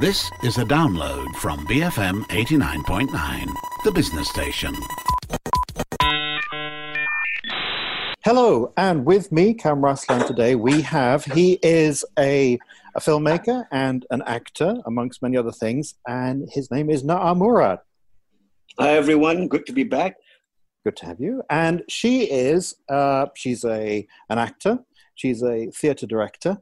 [0.00, 3.46] This is a download from BFM 89.9,
[3.82, 4.72] the business station.
[8.24, 12.60] Hello, and with me, Kam Raslan, today we have, he is a,
[12.94, 17.80] a filmmaker and an actor, amongst many other things, and his name is Na'a Murad.
[18.78, 19.48] Hi, everyone.
[19.48, 20.14] Good to be back.
[20.84, 21.42] Good to have you.
[21.50, 24.78] And she is, uh, she's a, an actor,
[25.16, 26.58] she's a theatre director,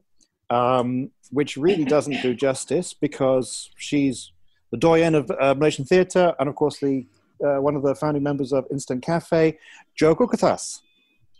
[0.49, 4.31] um, which really doesn't do justice because she's
[4.71, 7.05] the doyen of uh, Malaysian theatre and, of course, the
[7.43, 9.57] uh, one of the founding members of Instant Cafe,
[9.95, 10.81] Jo Kukathas.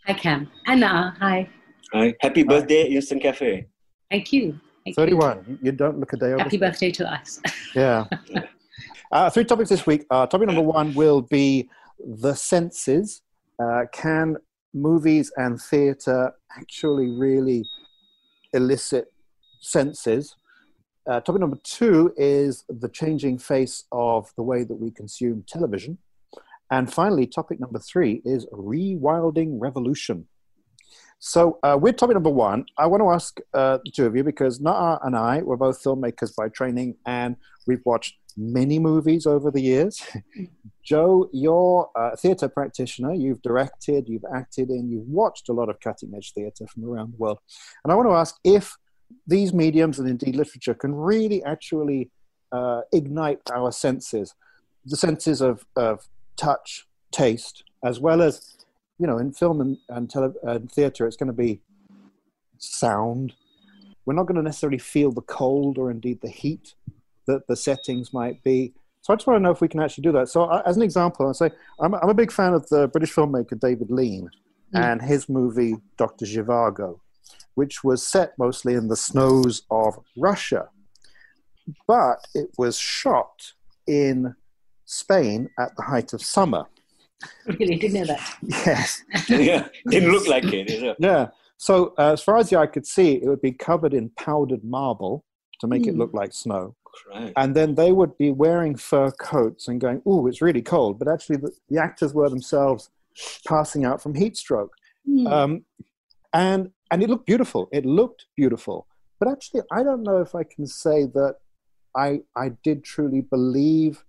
[0.05, 0.49] Hi, Kam.
[0.67, 1.49] Anna, hi.
[1.91, 2.13] Hi.
[2.21, 3.65] Happy birthday, Instant Cafe.
[4.11, 4.59] Thank you.
[4.85, 5.45] Thank 31.
[5.47, 5.59] You.
[5.63, 6.43] you don't look a day over.
[6.43, 7.41] Happy birthday to us.
[7.75, 8.05] yeah.
[9.11, 10.05] Uh, three topics this week.
[10.09, 13.21] Uh, topic number one will be the senses.
[13.61, 14.37] Uh, can
[14.73, 17.63] movies and theatre actually really
[18.53, 19.11] elicit
[19.59, 20.35] senses?
[21.09, 25.97] Uh, topic number two is the changing face of the way that we consume television.
[26.69, 30.27] And finally, topic number three is rewilding revolution.
[31.19, 34.23] So, uh, with topic number one, I want to ask uh, the two of you
[34.23, 39.51] because Na'a and I were both filmmakers by training, and we've watched many movies over
[39.51, 40.01] the years.
[40.83, 43.13] Jo, you're a theatre practitioner.
[43.13, 47.11] You've directed, you've acted in, you've watched a lot of cutting edge theatre from around
[47.11, 47.39] the world.
[47.83, 48.73] And I want to ask if
[49.27, 52.09] these mediums and indeed literature can really actually
[52.53, 54.33] uh, ignite our senses,
[54.85, 56.07] the senses of, of
[56.37, 58.55] touch, taste, as well as,
[58.97, 61.59] you know, in film and, and, tele- and theatre, it's going to be
[62.59, 63.33] sound.
[64.05, 66.75] We're not going to necessarily feel the cold or indeed the heat
[67.27, 68.73] that the settings might be.
[69.01, 70.29] So I just want to know if we can actually do that.
[70.29, 73.13] So, uh, as an example, I say I'm, I'm, a big fan of the British
[73.13, 74.29] filmmaker David Lean
[74.75, 74.79] mm.
[74.79, 76.99] and his movie Doctor Zhivago
[77.57, 80.69] which was set mostly in the snows of Russia.
[81.87, 83.53] But it was shot
[83.87, 84.35] in
[84.85, 86.65] Spain at the height of summer.
[87.47, 88.37] Really, didn't know that.
[88.43, 89.03] Yes.
[89.27, 90.95] yeah, didn't look like it.
[90.99, 91.29] Yeah.
[91.57, 94.63] So, uh, as far as the eye could see, it would be covered in powdered
[94.63, 95.25] marble
[95.59, 95.87] to make mm.
[95.87, 96.75] it look like snow.
[97.09, 97.33] Right.
[97.35, 101.07] And then they would be wearing fur coats and going, "Oh, it's really cold." But
[101.07, 102.89] actually, the, the, actors were themselves
[103.47, 104.73] passing out from heat stroke.
[105.07, 105.31] Mm.
[105.31, 105.65] Um,
[106.33, 107.69] and and it looked beautiful.
[107.71, 108.87] It looked beautiful.
[109.19, 111.37] But actually, I don't know if I can say that
[111.95, 114.03] I, I did truly believe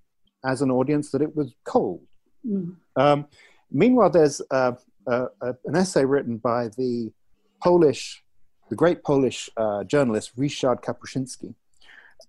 [0.44, 2.02] as an audience that it was cold.
[2.46, 2.76] Mm.
[2.96, 3.26] Um,
[3.70, 4.72] meanwhile, there's uh,
[5.06, 7.10] uh, uh, an essay written by the
[7.62, 8.22] Polish,
[8.68, 11.54] the great Polish uh, journalist Ryszard Kapuscinski.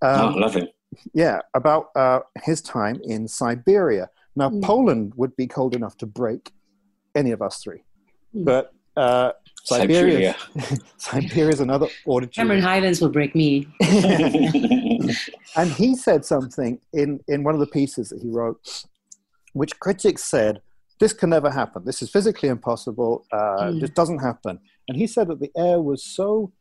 [0.02, 0.68] Um, oh, love him.
[1.14, 4.10] Yeah, about uh, his time in Siberia.
[4.36, 4.64] Now, mm.
[4.64, 6.52] Poland would be cold enough to break
[7.16, 7.84] any of us three,
[8.36, 8.46] mm.
[8.46, 9.32] but uh,
[9.64, 10.36] Siberia.
[10.98, 12.34] Siberia is another auditory.
[12.34, 13.68] Cameron Highlands will break me.
[15.56, 18.86] and he said something in, in one of the pieces that he wrote,
[19.54, 20.62] which critics said,
[21.00, 21.86] this can never happen.
[21.86, 23.26] This is physically impossible.
[23.32, 23.80] Uh, mm.
[23.80, 24.60] This doesn't happen.
[24.88, 26.52] And he said that the air was so,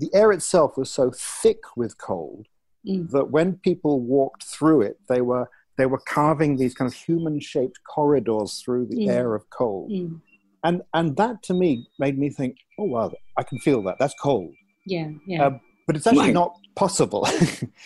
[0.00, 2.46] the air itself was so thick with cold
[2.86, 3.08] mm.
[3.10, 7.40] that when people walked through it, they were they were carving these kind of human
[7.40, 9.08] shaped corridors through the mm.
[9.08, 9.90] air of cold.
[9.90, 10.20] Mm
[10.64, 13.96] and and that to me made me think, oh wow, I can feel that.
[13.98, 14.52] That's cold.
[14.86, 15.46] Yeah, yeah.
[15.46, 17.26] Uh, but it's actually not possible.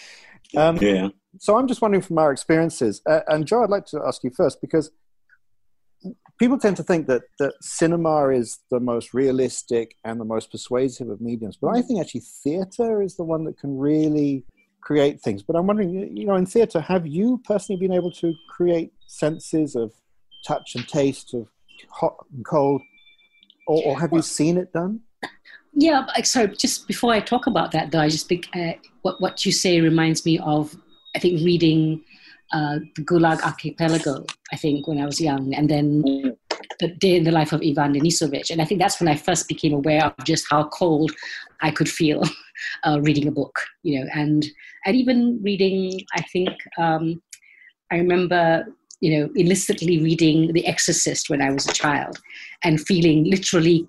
[0.56, 1.08] um, yeah.
[1.38, 4.30] So I'm just wondering from our experiences, uh, and Jo, I'd like to ask you
[4.30, 4.90] first because
[6.38, 11.08] people tend to think that that cinema is the most realistic and the most persuasive
[11.08, 14.44] of mediums, but I think actually theatre is the one that can really
[14.80, 15.42] create things.
[15.42, 19.74] But I'm wondering, you know, in theatre, have you personally been able to create senses
[19.74, 19.92] of
[20.46, 21.48] touch and taste of
[21.90, 22.82] hot and cold,
[23.66, 25.00] or, or have you seen it done?
[25.72, 29.44] Yeah, so just before I talk about that, though, I just think uh, what what
[29.44, 30.76] you say reminds me of
[31.16, 32.04] I think reading
[32.52, 34.24] uh, the Gulag Archipelago.
[34.52, 36.02] I think when I was young, and then
[36.80, 39.48] the day in the life of Ivan Denisovich, and I think that's when I first
[39.48, 41.12] became aware of just how cold
[41.60, 42.22] I could feel
[42.84, 43.60] uh, reading a book.
[43.82, 44.44] You know, and
[44.84, 47.22] and even reading, I think um,
[47.90, 48.66] I remember
[49.00, 52.18] you know, illicitly reading The Exorcist when I was a child
[52.62, 53.86] and feeling literally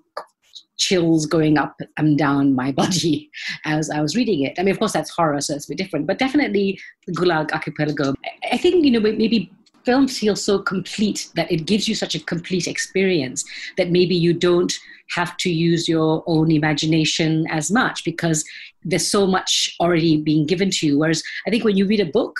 [0.76, 3.30] chills going up and down my body
[3.64, 4.58] as I was reading it.
[4.58, 6.78] I mean, of course, that's horror, so it's a bit different, but definitely
[7.10, 8.14] Gulag Archipelago.
[8.52, 9.50] I think, you know, maybe
[9.84, 13.44] film feels so complete that it gives you such a complete experience
[13.76, 14.76] that maybe you don't
[15.10, 18.44] have to use your own imagination as much because
[18.82, 20.98] there's so much already being given to you.
[20.98, 22.36] Whereas I think when you read a book,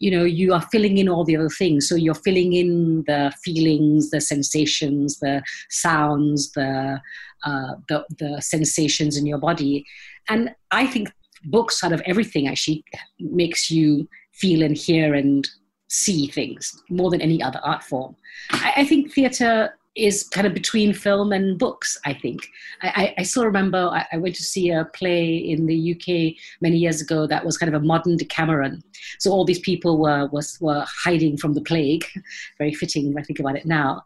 [0.00, 3.32] you know you are filling in all the other things so you're filling in the
[3.42, 7.00] feelings the sensations the sounds the
[7.44, 9.84] uh, the, the sensations in your body
[10.28, 11.08] and i think
[11.44, 12.84] books, out of everything, actually
[13.18, 15.48] makes you feel and hear and
[15.88, 18.14] see things more than any other art form.
[18.50, 22.46] I, I think theatre is kind of between film and books, I think.
[22.82, 26.36] I, I, I still remember I, I, went to see a play in the UK
[26.60, 28.84] many years ago that was kind of a modern Decameron.
[29.18, 32.04] So all these people were, was, were hiding from the plague,
[32.58, 34.04] very fitting when I think about it now.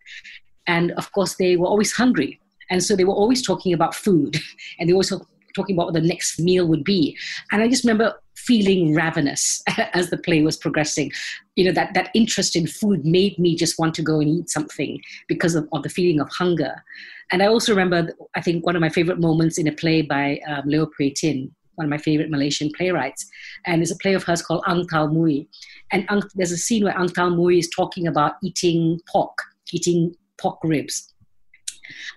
[0.67, 2.41] And of course, they were always hungry.
[2.73, 4.37] And so they were always talking about food
[4.79, 5.13] and they were always
[5.55, 7.17] talking about what the next meal would be.
[7.53, 11.13] And I just remember feeling ravenous as the play was progressing.
[11.55, 14.49] You know, that, that interest in food made me just want to go and eat
[14.49, 16.83] something because of, of the feeling of hunger.
[17.31, 20.41] And I also remember, I think, one of my favorite moments in a play by
[20.49, 23.27] um, Leo Tin, one of my favorite Malaysian playwrights.
[23.67, 25.47] And it's a play of hers called Ang Tau Mui.
[25.91, 29.37] And Ang, there's a scene where Ang Tau Mui is talking about eating pork,
[29.73, 31.12] eating pork ribs.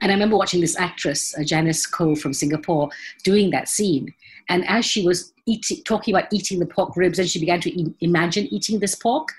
[0.01, 2.89] And I remember watching this actress, uh, Janice Koh from Singapore,
[3.23, 4.13] doing that scene.
[4.50, 7.71] And as she was eating, talking about eating the pork ribs, and she began to
[7.71, 9.29] e- imagine eating this pork,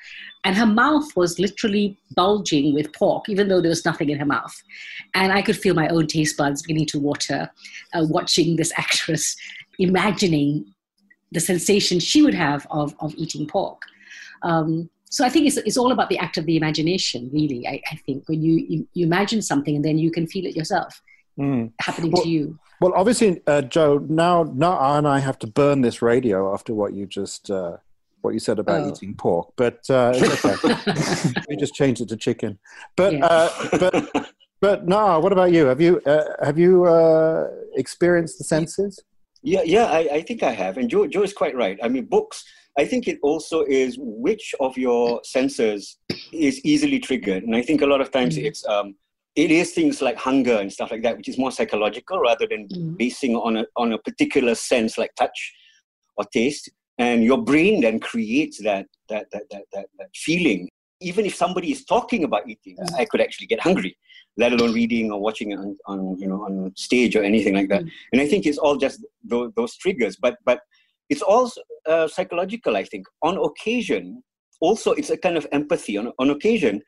[0.44, 4.26] and her mouth was literally bulging with pork, even though there was nothing in her
[4.26, 4.54] mouth.
[5.14, 7.50] And I could feel my own taste buds beginning to water,
[7.94, 9.36] uh, watching this actress
[9.78, 10.72] imagining
[11.32, 13.82] the sensation she would have of, of eating pork.
[14.42, 17.66] Um, so I think it's, it's all about the act of the imagination, really.
[17.66, 20.56] I, I think when you, you, you, imagine something and then you can feel it
[20.56, 21.00] yourself
[21.38, 21.72] mm.
[21.80, 22.58] happening well, to you.
[22.80, 26.92] Well, obviously, uh, Jo, now now and I have to burn this radio after what
[26.92, 27.76] you just uh,
[28.20, 28.88] what you said about oh.
[28.90, 30.74] eating pork, but uh, okay.
[31.48, 32.58] we just changed it to chicken.
[32.96, 33.26] But yeah.
[33.26, 35.66] Uh, but but no, what about you?
[35.66, 39.02] Have you uh, have you uh, experienced the senses?
[39.42, 41.78] Yeah, yeah, I, I think I have, and Jo Jo is quite right.
[41.82, 42.44] I mean, books
[42.78, 45.98] I think it also is which of your senses
[46.32, 47.42] is easily triggered.
[47.44, 48.46] And I think a lot of times mm-hmm.
[48.46, 48.94] it's um,
[49.34, 52.68] it is things like hunger and stuff like that, which is more psychological rather than
[52.68, 52.94] mm-hmm.
[52.94, 55.54] basing on a on a particular sense like touch
[56.16, 56.70] or taste.
[56.98, 60.68] And your brain then creates that that that that that, that feeling.
[61.02, 62.94] Even if somebody is talking about eating, mm-hmm.
[62.94, 63.96] I could actually get hungry,
[64.38, 67.68] let alone reading or watching it on, on you know on stage or anything like
[67.68, 67.82] that.
[67.82, 68.12] Mm-hmm.
[68.12, 70.16] And I think it's all just those, those triggers.
[70.16, 70.60] But but
[71.08, 73.06] it's also uh, psychological, I think.
[73.22, 74.22] On occasion,
[74.60, 75.96] also, it's a kind of empathy.
[75.96, 76.82] On, on occasion,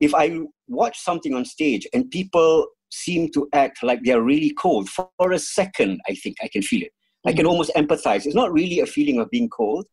[0.00, 4.88] if I watch something on stage and people seem to act like they're really cold,
[4.88, 6.92] for, a second, I think I can feel it.
[6.92, 7.28] Mm-hmm.
[7.28, 7.50] I can mm-hmm.
[7.50, 8.26] almost empathize.
[8.26, 9.86] It's not really a feeling of being cold,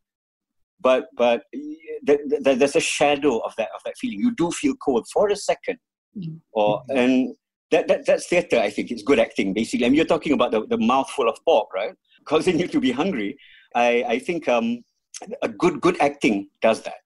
[0.82, 4.20] but but th- th- there's a shadow of that of that feeling.
[4.20, 5.78] You do feel cold for a 2nd
[6.18, 6.36] mm-hmm.
[6.54, 7.36] or and
[7.72, 8.60] that, that that's theater.
[8.60, 9.86] I think it's good acting basically.
[9.86, 11.94] I mean, you're talking about the, the mouthful of pork, right?
[12.26, 13.38] Causing you to be hungry.
[13.76, 14.84] I, I think um,
[15.42, 17.02] a good good acting does that.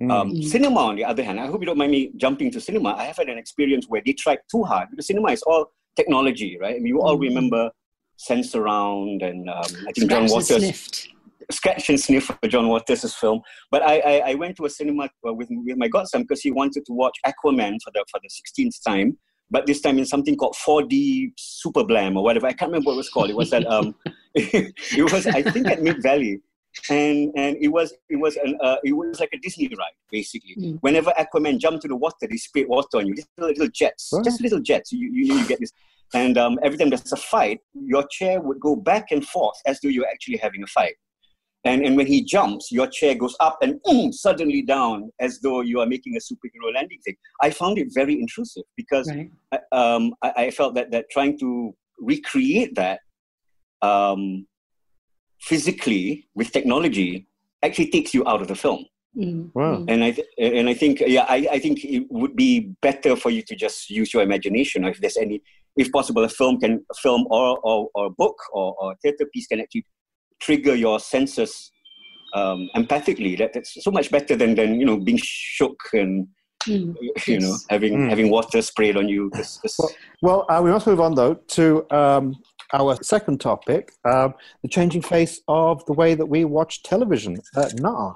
[0.00, 0.12] Mm.
[0.12, 2.94] Um, cinema, on the other hand, I hope you don't mind me jumping to cinema.
[2.94, 6.58] I have had an experience where they tried too hard because cinema is all technology,
[6.60, 6.76] right?
[6.76, 7.22] I mean, you all mm.
[7.22, 7.70] remember
[8.18, 10.62] Sensurround and um, I think Scratch John Waters.
[10.62, 11.12] And
[11.50, 13.40] Scratch and Sniff for John Waters' film.
[13.70, 16.50] But I, I, I went to a cinema uh, with, with my godson because he
[16.50, 19.16] wanted to watch Aquaman for the, for the 16th time
[19.50, 22.46] but this time in something called 4D Super Blam or whatever.
[22.46, 23.30] I can't remember what it was called.
[23.30, 23.94] It was at um,
[24.34, 26.40] it was I think at Mid Valley,
[26.90, 30.56] and and it was it was an uh, it was like a Disney ride basically.
[30.56, 30.78] Mm.
[30.80, 34.40] Whenever Aquaman jumped to the water, they sprayed water on you, little little jets, just
[34.40, 34.92] little jets.
[34.92, 35.72] You, you you get this,
[36.14, 39.80] and um, every time there's a fight, your chair would go back and forth as
[39.80, 40.94] though you're actually having a fight.
[41.66, 45.62] And, and when he jumps, your chair goes up and mm, suddenly down as though
[45.62, 47.16] you are making a superhero landing thing.
[47.42, 49.30] I found it very intrusive because right.
[49.52, 53.00] I, um, I, I, felt that, that trying to recreate that
[53.82, 54.46] um,
[55.40, 57.26] physically with technology
[57.62, 58.86] actually takes you out of the film.
[59.16, 59.50] Mm.
[59.54, 59.84] Wow.
[59.88, 63.30] And I th- and I think yeah I, I think it would be better for
[63.30, 65.40] you to just use your imagination or if there's any
[65.74, 68.96] if possible a film can a film or or, or a book or, or a
[68.96, 69.86] theater piece can actually
[70.40, 71.70] trigger your senses
[72.34, 73.36] um, empathically.
[73.38, 76.28] That, that's so much better than, than you know being shook and
[76.64, 77.42] mm, you yes.
[77.42, 78.08] know having mm.
[78.08, 79.30] having water sprayed on you.
[79.34, 79.90] It's, it's well,
[80.22, 82.36] well uh, we must move on though to um,
[82.72, 87.38] our second topic: um, the changing face of the way that we watch television.
[87.56, 88.14] Uh, nah.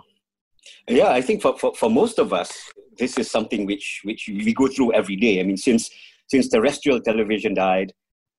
[0.89, 2.53] Yeah, I think for, for, for most of us,
[2.99, 5.41] this is something which which we go through every day.
[5.41, 5.91] I mean, since
[6.29, 7.93] since terrestrial television died,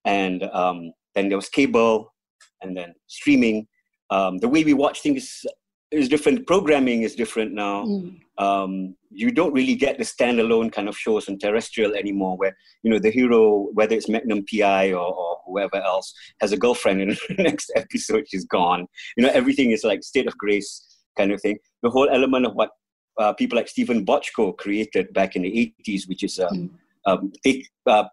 [0.06, 2.14] and um, then there was cable,
[2.62, 3.68] and then streaming,
[4.12, 5.44] um, the way we watch things
[5.90, 6.46] is different.
[6.46, 7.86] Programming is different now.
[7.86, 8.20] Mm.
[8.38, 12.92] Um, you don't really get the standalone kind of shows on terrestrial anymore, where you
[12.92, 17.12] know the hero, whether it's Magnum PI or, or whoever else, has a girlfriend, and
[17.30, 18.88] the next episode she's gone.
[19.18, 21.58] You know, everything is like state of grace kind of thing.
[21.84, 22.70] The whole element of what
[23.18, 26.70] uh, people like Steven Bochco created back in the 80s, which is um, mm.
[27.06, 28.06] um, take, uh,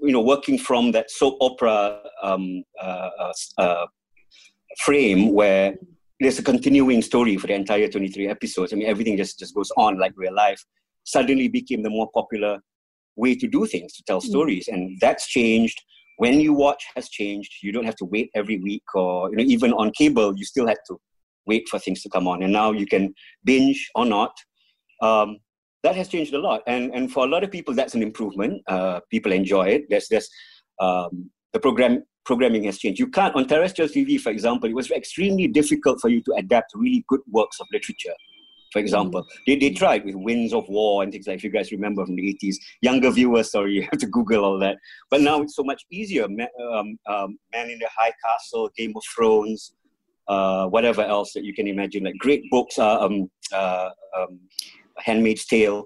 [0.00, 3.86] you know, working from that soap opera um, uh, uh, uh
[4.78, 5.74] frame where
[6.20, 8.72] there's a continuing story for the entire 23 episodes.
[8.72, 10.62] I mean, everything just, just goes on like real life.
[11.04, 12.60] Suddenly became the more popular
[13.16, 14.24] way to do things, to tell mm.
[14.24, 14.68] stories.
[14.68, 15.80] And that's changed.
[16.18, 17.52] When you watch has changed.
[17.62, 20.66] You don't have to wait every week or, you know, even on cable, you still
[20.66, 20.98] had to
[21.46, 22.42] wait for things to come on.
[22.42, 23.14] And now you can
[23.44, 24.32] binge or not.
[25.02, 25.38] Um,
[25.82, 26.62] that has changed a lot.
[26.66, 28.62] And, and for a lot of people, that's an improvement.
[28.66, 29.84] Uh, people enjoy it.
[29.90, 30.28] There's, there's
[30.80, 32.98] um, the program programming has changed.
[32.98, 36.72] You can't, on terrestrial TV, for example, it was extremely difficult for you to adapt
[36.74, 38.14] really good works of literature.
[38.72, 39.26] For example, mm.
[39.46, 41.36] they, they tried with Winds of War and things like.
[41.36, 44.58] If you guys remember from the eighties, younger viewers, sorry, you have to Google all
[44.58, 44.76] that.
[45.08, 46.24] But now it's so much easier.
[46.24, 49.72] Um, um, Man in the High Castle, Game of Thrones,
[50.28, 54.40] uh, whatever else that you can imagine, like great books, uh, um, uh, um,
[54.98, 55.84] Handmaid's Tale,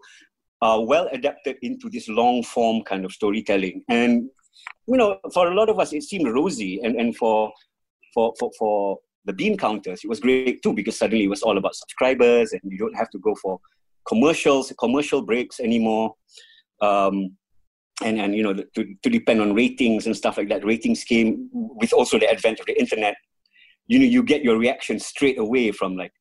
[0.62, 3.85] are well adapted into this long form kind of storytelling.
[3.88, 4.30] And
[4.86, 7.52] you know, for a lot of us, it seemed rosy, and and for
[8.14, 11.58] for for for the bean counters, it was great too because suddenly it was all
[11.58, 13.60] about subscribers, and you don't have to go for
[14.08, 16.14] commercials, commercial breaks anymore.
[16.80, 17.36] Um,
[18.02, 21.50] and, and you know to, to depend on ratings and stuff like that ratings came
[21.52, 23.14] with also the advent of the internet.
[23.86, 26.12] You know you get your reaction straight away from like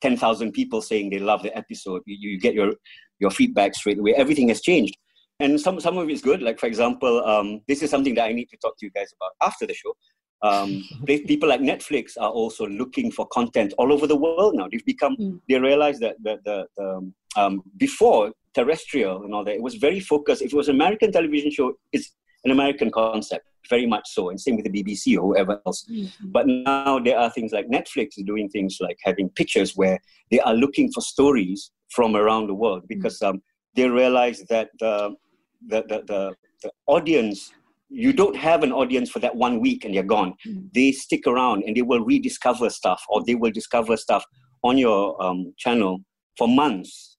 [0.00, 2.02] 10,000 people saying they love the episode.
[2.06, 2.74] You, you get your
[3.18, 4.14] your feedback straight away.
[4.14, 4.96] Everything has changed
[5.40, 6.42] and some some of it's good.
[6.42, 9.12] Like for example, um, this is something that I need to talk to you guys
[9.16, 9.96] about after the show.
[10.42, 14.68] Um, people like Netflix are also looking for content all over the world now.
[14.70, 15.40] They've become mm.
[15.48, 19.74] they realize that the, the, the um, um, before terrestrial and all that, it was
[19.74, 20.42] very focused.
[20.42, 22.14] If it was an American television show, it's
[22.44, 25.86] an American concept, very much so, and same with the BBC or whoever else.
[25.90, 26.30] Mm-hmm.
[26.30, 29.98] But now there are things like Netflix is doing things like having pictures where
[30.30, 33.36] they are looking for stories from around the world because mm-hmm.
[33.36, 33.42] um,
[33.74, 35.16] they realize that the,
[35.66, 37.52] the, the, the, the audience
[37.90, 40.34] you don't have an audience for that one week and you're gone.
[40.46, 40.68] Mm.
[40.74, 44.24] They stick around and they will rediscover stuff or they will discover stuff
[44.64, 46.00] on your um, channel
[46.36, 47.16] for months,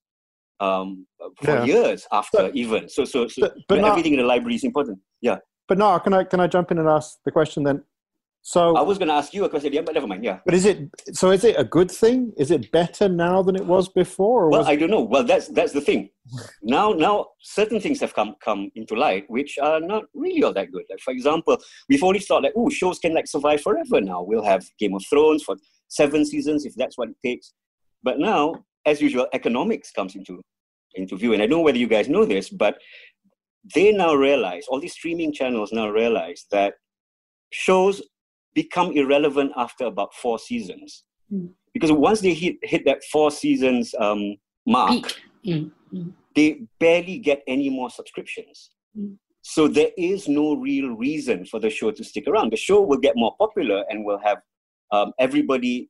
[0.60, 1.06] um,
[1.42, 1.64] for yeah.
[1.64, 2.90] years after but, even.
[2.90, 5.00] So, so, so but, but everything in the library is important.
[5.22, 5.38] Yeah.
[5.68, 7.84] But now, can I can I jump in and ask the question then?
[8.48, 10.24] So I was going to ask you a question, yeah, but never mind.
[10.24, 10.38] Yeah.
[10.46, 11.32] But is it so?
[11.32, 12.32] Is it a good thing?
[12.38, 14.52] Is it better now than it was before?
[14.52, 15.02] well, was I don't know.
[15.02, 16.12] Well, that's that's the thing.
[16.62, 20.72] now, now certain things have come come into light which are not really all that
[20.72, 20.84] good.
[20.92, 21.58] Like for example,
[21.90, 24.00] we've always thought like, oh, shows can like survive forever.
[24.00, 25.56] Now we'll have Game of Thrones for
[25.88, 27.52] seven seasons if that's what it takes.
[28.04, 30.40] But now, as usual, economics comes into
[30.94, 32.78] into view, and I don't know whether you guys know this, but
[33.74, 36.76] they now realize all these streaming channels now realize that
[37.52, 38.04] shows
[38.56, 41.04] become irrelevant after about four seasons.
[41.32, 41.50] Mm.
[41.74, 45.14] Because once they hit, hit that four seasons um, mark,
[45.46, 45.70] mm.
[45.94, 46.14] Mm.
[46.36, 48.72] they barely get any more subscriptions.
[48.96, 49.14] Hmm.
[49.42, 52.52] So there is no real reason for the show to stick around.
[52.52, 54.40] The show will get more popular and will have
[54.92, 55.90] um, everybody,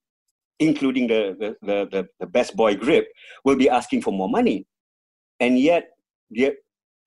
[0.60, 3.08] including the, the, the, the, best boy grip,
[3.46, 4.68] will be asking for more money.
[5.40, 5.88] And yet,
[6.30, 6.56] yet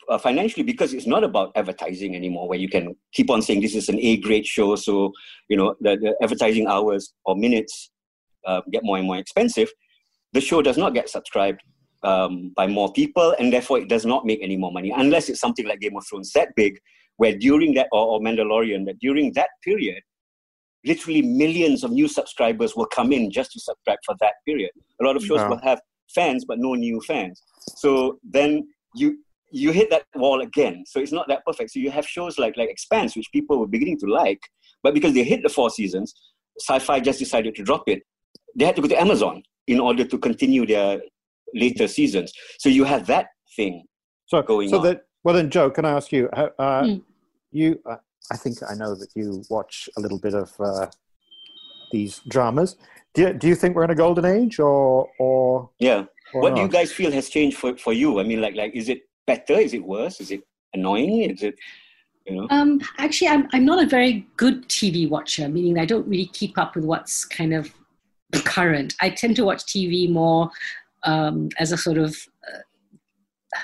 [0.09, 3.75] uh, financially because it's not about advertising anymore where you can keep on saying this
[3.75, 5.12] is an a grade show so
[5.49, 7.91] you know the, the advertising hours or minutes
[8.47, 9.69] uh, get more and more expensive.
[10.33, 11.61] The show does not get subscribed
[12.03, 15.41] um, by more people and therefore it does not make any more money unless it's
[15.41, 16.79] something like game of thrones that big
[17.17, 20.00] where during that or, or mandalorian that during that period
[20.85, 24.71] literally millions of new subscribers will come in just to subscribe for that period.
[25.00, 25.81] A lot of shows will have
[26.15, 27.43] fans but no new fans.
[27.77, 29.19] So then you
[29.50, 30.85] you hit that wall again.
[30.87, 31.73] So it's not that perfect.
[31.73, 34.40] So you have shows like like Expanse, which people were beginning to like,
[34.83, 36.14] but because they hit the four seasons,
[36.69, 38.02] Syfy just decided to drop it.
[38.57, 41.00] They had to go to Amazon in order to continue their
[41.55, 42.33] later seasons.
[42.59, 43.26] So you have that
[43.57, 43.85] thing
[44.26, 44.85] so, going so on.
[44.85, 46.28] That, well, then, Jo, can I ask you?
[46.28, 47.02] Uh, mm.
[47.50, 47.97] You, uh,
[48.31, 50.87] I think I know that you watch a little bit of uh,
[51.93, 52.76] these dramas.
[53.14, 56.05] Do you, do you think we're in a golden age, or or yeah?
[56.35, 56.57] Or what not?
[56.57, 58.21] do you guys feel has changed for, for you?
[58.21, 59.52] I mean, like like is it better?
[59.52, 60.20] Is it worse?
[60.20, 60.42] Is it
[60.75, 61.30] annoying?
[61.30, 61.54] Is it
[62.26, 62.47] you know?
[62.50, 65.49] Um, actually, I'm I'm not a very good TV watcher.
[65.49, 67.73] Meaning, I don't really keep up with what's kind of
[68.44, 68.94] current.
[69.00, 70.50] I tend to watch TV more
[71.04, 72.16] um, as a sort of
[72.47, 73.58] uh,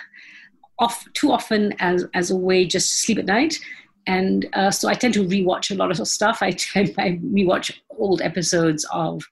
[0.79, 3.59] off too often as as a way just to sleep at night.
[4.07, 6.39] And uh, so I tend to rewatch a lot of stuff.
[6.43, 9.23] I tend I rewatch old episodes of,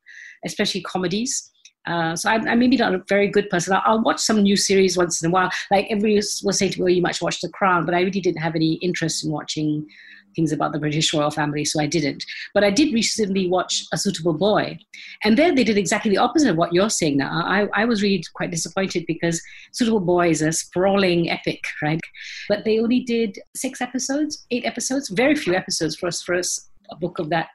[0.44, 1.50] especially comedies.
[1.86, 3.74] Uh, so I'm, I'm, maybe not a very good person.
[3.74, 5.50] I'll, I'll, watch some new series once in a while.
[5.70, 8.20] Like everybody was saying to me, "Well, you might watch The Crown," but I really
[8.20, 9.86] didn't have any interest in watching
[10.34, 12.24] things about the British royal family, so I didn't.
[12.54, 14.78] But I did recently watch A Suitable Boy,
[15.24, 17.42] and there they did exactly the opposite of what you're saying now.
[17.44, 22.00] I, I was really quite disappointed because Suitable Boy is a sprawling epic, right?
[22.48, 26.68] But they only did six episodes, eight episodes, very few episodes for us for us
[26.90, 27.48] a book of that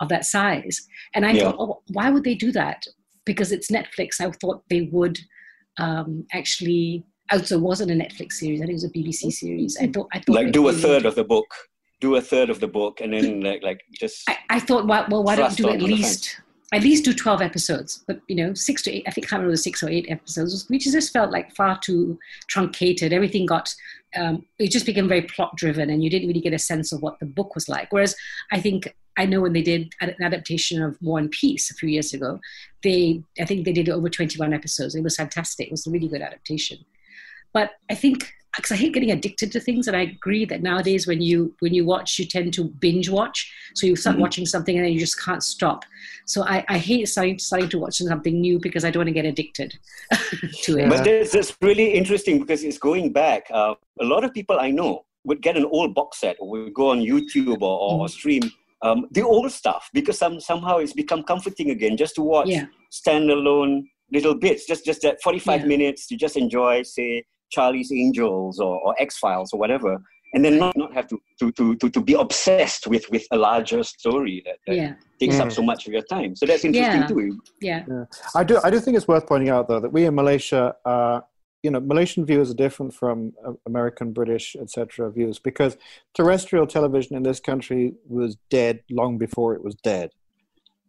[0.00, 0.80] of that size.
[1.14, 1.42] And I Yeah.
[1.42, 2.86] thought, oh, why would they do that?
[3.26, 4.20] Because it's Netflix.
[4.20, 5.18] I thought they would
[5.78, 7.04] um, actually.
[7.32, 8.60] Also, it wasn't a Netflix series.
[8.60, 9.76] I think it was a BBC series.
[9.80, 10.08] I thought.
[10.12, 11.46] I thought Like do a they would- third of the book,
[12.00, 15.06] do a third of the book, and then like like just I, I thought, well,
[15.08, 16.40] well why don't you do at least
[16.72, 18.02] at least do twelve episodes?
[18.06, 19.04] But you know, six to eight.
[19.06, 22.18] I think I remember the six or eight episodes, which just felt like far too
[22.48, 23.12] truncated.
[23.12, 23.72] Everything got
[24.16, 27.00] um, it just became very plot driven, and you didn't really get a sense of
[27.00, 27.92] what the book was like.
[27.92, 28.16] Whereas
[28.50, 32.14] I think I know when they did an adaptation of One Piece a few years
[32.14, 32.40] ago,
[32.82, 34.94] they I think they did over twenty one episodes.
[34.94, 35.66] It was fantastic.
[35.68, 36.78] It was a really good adaptation.
[37.52, 41.06] But I think because I hate getting addicted to things, and I agree that nowadays
[41.06, 43.38] when you when you watch, you tend to binge watch.
[43.74, 44.20] So you start Mhm.
[44.24, 45.84] watching something and then you just can't stop.
[46.26, 49.18] So I, I hate starting starting to watch something new because I don't want to
[49.20, 49.70] get addicted
[50.64, 50.88] to it.
[50.88, 53.42] But that's really interesting because it's going back.
[53.50, 56.72] Uh, a lot of people I know would get an old box set or would
[56.72, 58.10] go on YouTube or, or, or Mm.
[58.18, 58.42] stream
[58.82, 62.66] um, the old stuff because some, somehow it's become comforting again just to watch Yeah.
[62.92, 63.82] standalone
[64.12, 65.66] little bits, just just that 45 Yeah.
[65.66, 69.96] minutes to just enjoy, say, Charlie's Angels or, or X Files or whatever.
[70.32, 73.36] And then not, not have to, to, to, to, to be obsessed with, with a
[73.36, 75.40] larger story that, that Yeah, takes Mm.
[75.40, 76.36] up so much of your time.
[76.36, 77.06] So that's interesting Yeah.
[77.08, 77.40] too.
[77.60, 77.84] yeah,
[78.36, 78.58] I do.
[78.62, 81.20] I do think it's worth pointing out, though, that we in Malaysia, uh,
[81.62, 85.10] you know, Malaysian viewers are different from uh, American, British, etc.
[85.10, 85.76] views because
[86.14, 90.10] terrestrial television in this country was dead long before it was dead.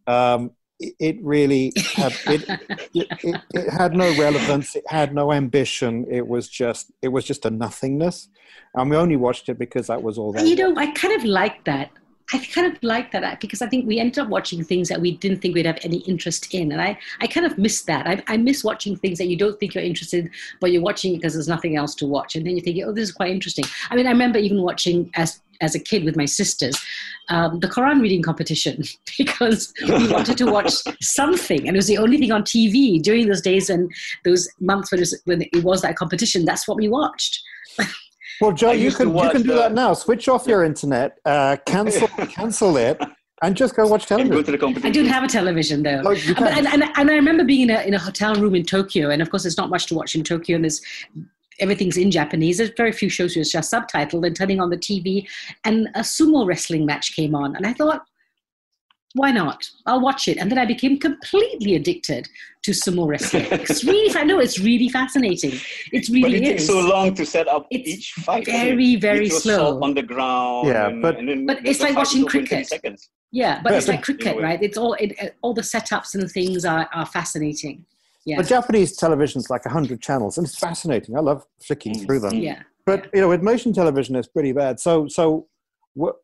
[0.08, 2.50] Um, it, it really had it,
[2.94, 4.76] it, it, it had no relevance.
[4.76, 6.06] It had no ambition.
[6.10, 8.30] It was just it was just a nothingness,
[8.74, 10.32] and we only watched it because that was all.
[10.32, 11.92] There you know, I kind of like that.
[12.34, 15.18] I kind of like that because I think we ended up watching things that we
[15.18, 18.08] didn't think we'd have any interest in, and I, I kind of miss that.
[18.08, 21.34] I, I miss watching things that you don't think you're interested, but you're watching because
[21.34, 23.66] there's nothing else to watch, and then you think, oh, this is quite interesting.
[23.90, 26.76] I mean, I remember even watching as as a kid with my sisters
[27.30, 28.84] um, the Quran reading competition
[29.18, 33.28] because we wanted to watch something, and it was the only thing on TV during
[33.28, 33.92] those days and
[34.26, 36.46] those months when it was, when it was that competition.
[36.46, 37.42] That's what we watched.
[38.40, 39.94] Well, Jo, you can you can do the- that now.
[39.94, 43.00] Switch off your internet, uh, cancel cancel it,
[43.44, 44.46] and just go watch And go television.
[44.46, 44.90] to the competition.
[44.90, 46.02] I don't have a television though.
[46.06, 48.64] Oh, But, and, and, and I remember being in a, in a hotel room in
[48.64, 50.82] Tokyo, and of course, there's not much to watch in Tokyo, and there's
[51.60, 52.58] everything's in Japanese.
[52.58, 55.28] There's very few shows where it's just subtitled, and turning on the TV,
[55.64, 58.04] and a sumo wrestling match came on, and I thought,
[59.14, 59.70] why not?
[59.86, 62.28] I'll watch it, and then I became completely addicted
[62.64, 63.46] to sumo wrestling.
[63.52, 65.54] It's really, fa- no, it's really fascinating.
[65.92, 66.68] It's But really it takes is.
[66.70, 68.46] so long to set up It's each fight.
[68.46, 69.84] very, very throw slow.
[69.84, 70.68] on the ground.
[70.68, 73.02] Yeah, and, but- and then But the- it's the like watching over in 30 cricket.
[73.32, 74.62] Yeah, but Yeah, it's like cricket, right?
[74.62, 77.86] It's all it, uh, all the setups and things are, are fascinating.
[78.26, 81.16] Yeah, But Japanese television's like hundred channels, and it's fascinating.
[81.18, 82.06] I love flicking Mm.
[82.06, 82.36] through them.
[82.36, 84.80] yeah, But you know, with motion television, it's pretty bad.
[84.80, 85.51] So, so wh-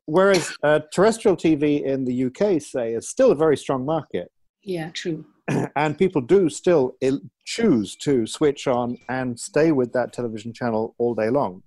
[0.05, 4.31] whereas uh, terrestrial TV in the UK, say, is still a very strong market,
[4.63, 5.25] yeah, true.
[5.75, 10.93] and people do still il- choose to switch on and stay with that television channel
[10.97, 11.63] all day long.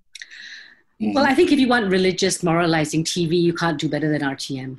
[0.99, 4.77] Well, I think if you want religious, moralizing TV, you can't do better than RTM.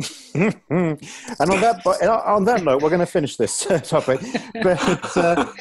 [0.34, 1.82] and on that
[2.26, 4.20] on that note, we're going to finish this topic.
[4.62, 5.52] But uh,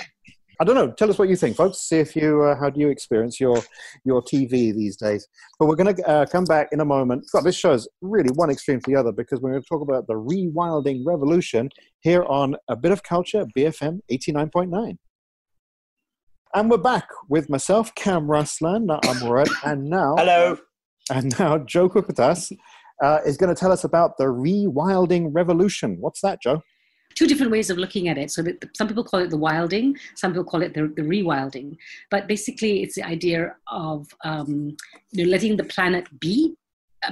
[0.60, 0.92] I don't know.
[0.92, 1.78] Tell us what you think, folks.
[1.80, 3.62] See if you uh, how do you experience your
[4.06, 5.28] your TV these days.
[5.60, 7.26] But we're going to uh, come back in a moment.
[7.32, 9.82] God, this show is really one extreme to the other because we're going to talk
[9.82, 14.98] about the rewilding revolution here on a bit of culture, BFM eighty nine point nine.
[16.56, 20.58] And we're back with myself, Kam Raslan, I'm Murad, and now Hello.
[21.12, 22.52] and now Jo Kukathas
[23.04, 25.98] uh, is going to tell us about the rewilding revolution.
[26.00, 26.64] What's that, Jo?
[27.18, 28.30] Two different ways of looking at it.
[28.30, 31.78] So that some people call it the wilding, some people call it the, the rewilding.
[32.12, 34.78] But basically, it's the idea of um,
[35.12, 36.56] you know, letting the planet be.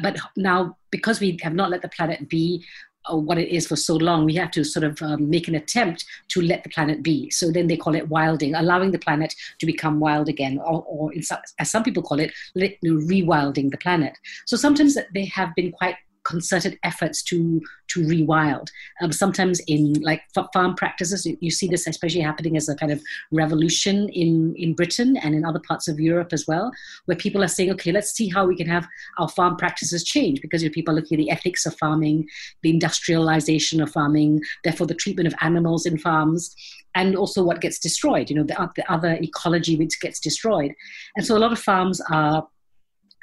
[0.03, 2.63] But now, because we have not let the planet be
[3.11, 5.55] uh, what it is for so long, we have to sort of um, make an
[5.55, 7.29] attempt to let the planet be.
[7.31, 11.11] So then they call it wilding, allowing the planet to become wild again, or, or
[11.21, 14.17] some, as some people call it, rewilding the planet.
[14.45, 18.67] So sometimes they have been quite concerted efforts to to rewild.
[19.01, 22.75] Um, sometimes in like fa- farm practices, you, you see this especially happening as a
[22.75, 26.71] kind of revolution in in Britain and in other parts of Europe as well,
[27.05, 28.87] where people are saying, okay, let's see how we can have
[29.19, 32.27] our farm practices change because you know, people are looking at the ethics of farming,
[32.63, 36.55] the industrialization of farming, therefore the treatment of animals in farms,
[36.95, 38.29] and also what gets destroyed.
[38.29, 40.73] You know, the, the other ecology which gets destroyed,
[41.15, 42.47] and so a lot of farms are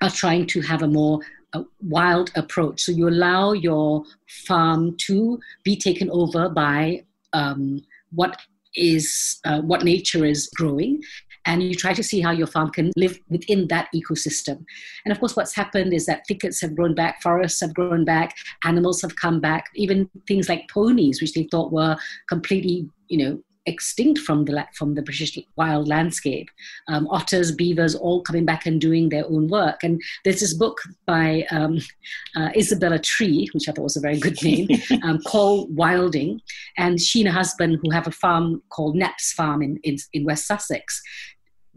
[0.03, 1.21] are trying to have a more
[1.55, 2.83] a wild approach.
[2.83, 4.05] So you allow your
[4.47, 8.37] farm to be taken over by um, what
[8.75, 11.03] is uh, what nature is growing,
[11.45, 14.65] and you try to see how your farm can live within that ecosystem.
[15.05, 18.35] And of course, what's happened is that thickets have grown back, forests have grown back,
[18.65, 21.97] animals have come back, even things like ponies, which they thought were
[22.29, 26.51] completely, you know, extinct from the from the British wild landscape.
[26.88, 29.83] Um, otters, beavers, all coming back and doing their own work.
[29.83, 31.79] And there's this book by um,
[32.37, 34.68] uh, Isabella Tree, which I thought was a very good name,
[35.03, 36.40] um, called Wilding.
[36.77, 40.25] And she and her husband, who have a farm called Knepp's Farm in, in, in
[40.25, 41.01] West Sussex,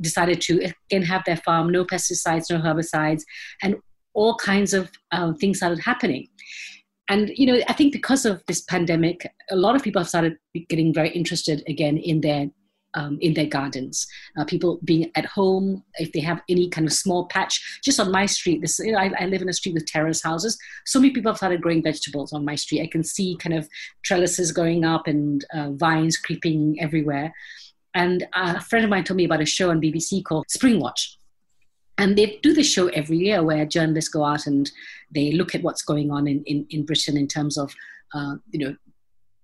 [0.02, 3.24] decided to again have their farm, no pesticides, no herbicides,
[3.62, 3.76] and
[4.14, 6.28] all kinds of uh, things started happening
[7.10, 10.38] and you know i think because of this pandemic a lot of people have started
[10.70, 12.48] getting very interested again in their
[12.96, 14.08] um, in their gardens.
[14.38, 18.12] Uh, people being at home if they have any kind of small patch just on
[18.12, 20.58] my street this you know, I, I, live in a street with terrace houses.
[20.86, 22.82] So many people have started growing vegetables on my street.
[22.82, 23.68] I can see kind of
[24.04, 27.34] trellises going up and uh, vines creeping everywhere.
[27.94, 31.16] And a friend of mine told me about a show on bbc called Springwatch
[31.98, 34.72] and they do the show every year where journalists go out and
[35.12, 37.74] they look at what's going on in, in, in Britain in terms of,
[38.14, 38.76] uh, you know,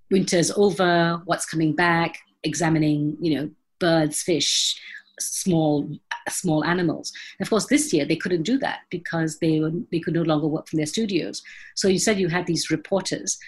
[0.09, 4.79] winter's over, what's coming back, examining, you know, birds, fish,
[5.19, 5.89] small
[6.29, 7.11] small animals.
[7.39, 10.47] Of course, this year they couldn't do that because they were, they could no longer
[10.47, 11.41] work from their studios.
[11.75, 13.39] So you said you had these reporters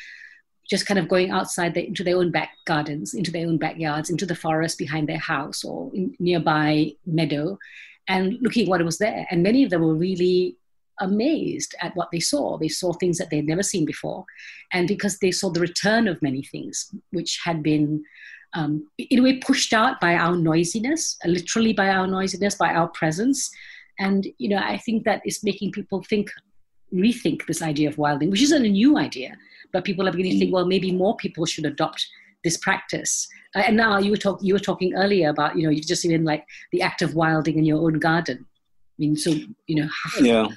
[0.70, 4.10] just kind of going outside the, into their own back gardens, into their own backyards,
[4.10, 7.60] into the forest behind their house or nearby meadow,
[8.08, 9.26] and looking at what was there.
[9.32, 10.58] And many of them were really
[11.00, 12.58] amazed at what they saw.
[12.58, 14.26] They saw things that they'd never seen before.
[14.72, 18.04] And because they saw the return of many things, which had been,
[18.54, 22.90] um, in a way, pushed out by our noisiness, literally by our noisiness, by our
[22.90, 23.50] presence.
[24.00, 26.30] And, you know, I think that is making people think,
[26.94, 29.36] rethink this idea of wilding, which isn't a new idea,
[29.72, 32.08] but people are beginning to think, well, maybe more people should adopt
[32.44, 33.28] this practice.
[33.56, 36.06] Uh, and now you were talk, you were talking earlier about you know you just
[36.06, 38.46] even like the act of wilding in your own garden.
[38.46, 39.32] I mean, so
[39.68, 40.48] you know, yeah.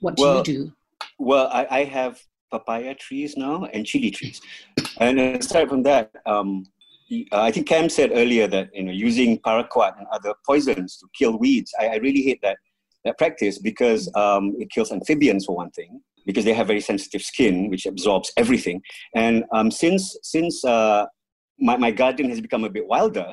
[0.00, 0.72] What do well, you do?
[1.18, 2.20] Well, I, I, have
[2.52, 4.40] papaya trees now and chili trees,
[4.98, 6.64] and aside from that, um,
[7.32, 11.38] I think Kam said earlier that you know using paraquat and other poisons to kill
[11.38, 11.74] weeds.
[11.80, 12.58] I, I really hate that
[13.04, 17.22] that practice because um, it kills amphibians for one thing because they have very sensitive
[17.22, 18.78] skin which absorbs everything.
[19.16, 21.06] And um, since since uh,
[21.58, 23.30] my, my garden has become a bit wilder,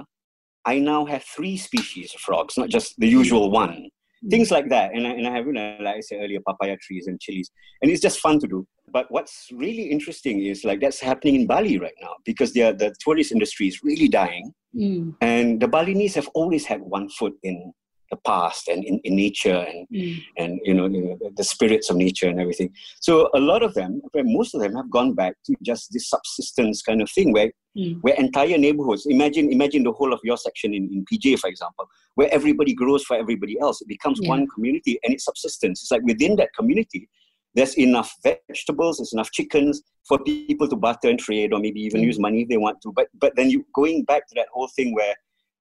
[0.66, 3.90] I now have three species of frogs, not just the usual one.
[4.30, 4.96] Things like that.
[4.96, 7.52] And I, and I have, you know, like I said earlier, papaya trees and chilies.
[7.82, 8.66] And it's just fun to do.
[8.92, 12.96] But what's really interesting is like that's happening in Bali right now because the the
[13.02, 14.54] tourist industry is really dying.
[14.74, 15.16] Mm.
[15.22, 17.74] And the Balinese have always had one foot in
[18.12, 20.22] the past and in, in nature and mm.
[20.38, 23.64] and you know, you know the, the, spirits of nature and everything so a lot
[23.64, 27.32] of them most of them have gone back to just this subsistence kind of thing
[27.34, 27.98] where mm.
[28.02, 31.88] where entire neighborhoods imagine imagine the whole of your section in, in pj for example
[32.16, 34.30] where everybody grows for everybody else it becomes yeah.
[34.30, 37.10] one community and it's subsistence it's like within that community
[37.56, 42.02] there's enough vegetables, there's enough chickens for people to barter and trade, or maybe even
[42.02, 42.06] mm.
[42.06, 42.92] use money if they want to.
[42.92, 45.16] But but then you going back to that whole thing where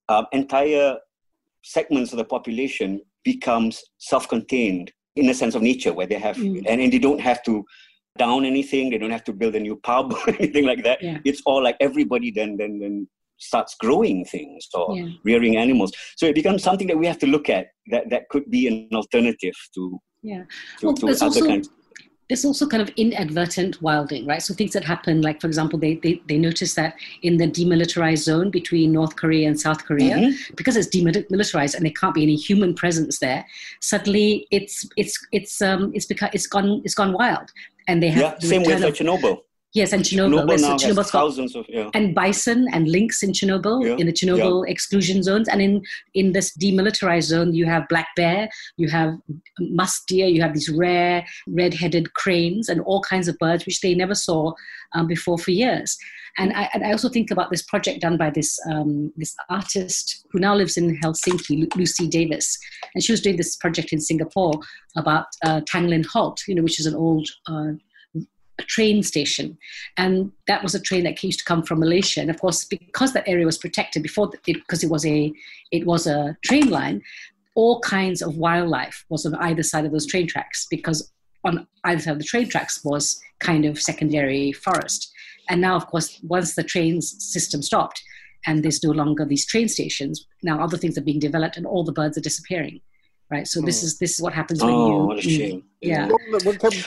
[0.08, 0.96] um, entire
[1.64, 6.58] segments of the population becomes self-contained in a sense of nature where they have mm.
[6.68, 7.64] and, and they don't have to
[8.18, 11.18] down anything they don't have to build a new pub or anything like that yeah.
[11.24, 15.08] it's all like everybody then then then starts growing things or yeah.
[15.24, 18.48] rearing animals so it becomes something that we have to look at that that could
[18.50, 20.44] be an alternative to yeah
[20.78, 21.68] to, well, to other also, kinds
[22.28, 24.42] there's also kind of inadvertent wilding, right?
[24.42, 28.24] So things that happen, like for example, they they, they notice that in the demilitarized
[28.24, 30.54] zone between North Korea and South Korea, mm-hmm.
[30.54, 33.44] because it's demilitarized and there can't be any human presence there,
[33.80, 37.50] suddenly it's it's it's um it's because it's gone it's gone wild,
[37.88, 39.42] and they have yeah, the same with of, Chernobyl.
[39.74, 40.46] Yes, and Chernobyl.
[40.46, 41.90] Chernobyl now Chernobyl's has thousands of yeah.
[41.94, 43.96] and bison and lynx in Chernobyl yeah.
[43.96, 44.70] in the Chernobyl yeah.
[44.70, 45.82] exclusion zones, and in
[46.14, 49.16] in this demilitarized zone, you have black bear, you have
[49.58, 53.94] musk deer, you have these rare red-headed cranes, and all kinds of birds which they
[53.96, 54.52] never saw
[54.94, 55.98] um, before for years.
[56.38, 60.24] And I, and I, also think about this project done by this um, this artist
[60.30, 62.58] who now lives in Helsinki, Lucy Davis,
[62.94, 64.54] and she was doing this project in Singapore
[64.96, 67.72] about uh, Tanglin Halt, you know, which is an old uh,
[68.58, 69.58] a train station.
[69.96, 72.20] And that was a train that used to come from Malaysia.
[72.20, 75.32] And of course, because that area was protected before, because it, it was a
[75.70, 77.02] it was a train line,
[77.54, 81.12] all kinds of wildlife was on either side of those train tracks because
[81.44, 85.12] on either side of the train tracks was kind of secondary forest.
[85.50, 88.02] And now, of course, once the train system stopped
[88.46, 91.84] and there's no longer these train stations, now other things are being developed and all
[91.84, 92.80] the birds are disappearing
[93.30, 93.46] right?
[93.46, 93.86] So this hmm.
[93.86, 95.06] is this is what happens when oh, you.
[95.06, 95.64] what a shame.
[95.84, 96.08] Yeah.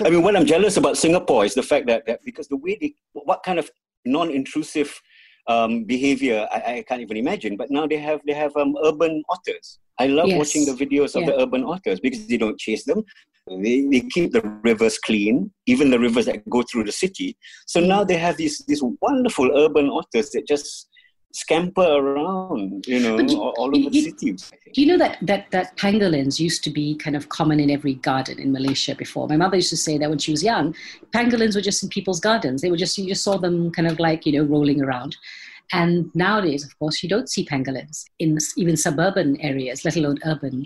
[0.05, 2.77] I mean, what I'm jealous about Singapore is the fact that, that because the way
[2.79, 3.69] they, what kind of
[4.05, 4.99] non-intrusive
[5.47, 7.57] um, behavior I, I, can't even imagine.
[7.57, 9.79] But now they have they have um, urban otters.
[9.99, 10.37] I love yes.
[10.37, 11.31] watching the videos of yeah.
[11.31, 13.03] the urban otters because they don't chase them.
[13.49, 17.37] They, they keep the rivers clean, even the rivers that go through the city.
[17.65, 20.89] So now they have these these wonderful urban otters that just
[21.31, 24.33] scamper around, you know, you, all over the city.
[24.73, 27.95] Do you know that, that, that pangolins used to be kind of common in every
[27.95, 29.27] garden in Malaysia before?
[29.27, 30.75] My mother used to say that when she was young,
[31.11, 32.61] pangolins were just in people's gardens.
[32.61, 35.15] They were just, you just saw them kind of like, you know, rolling around.
[35.73, 40.65] And nowadays, of course, you don't see pangolins in even suburban areas, let alone urban.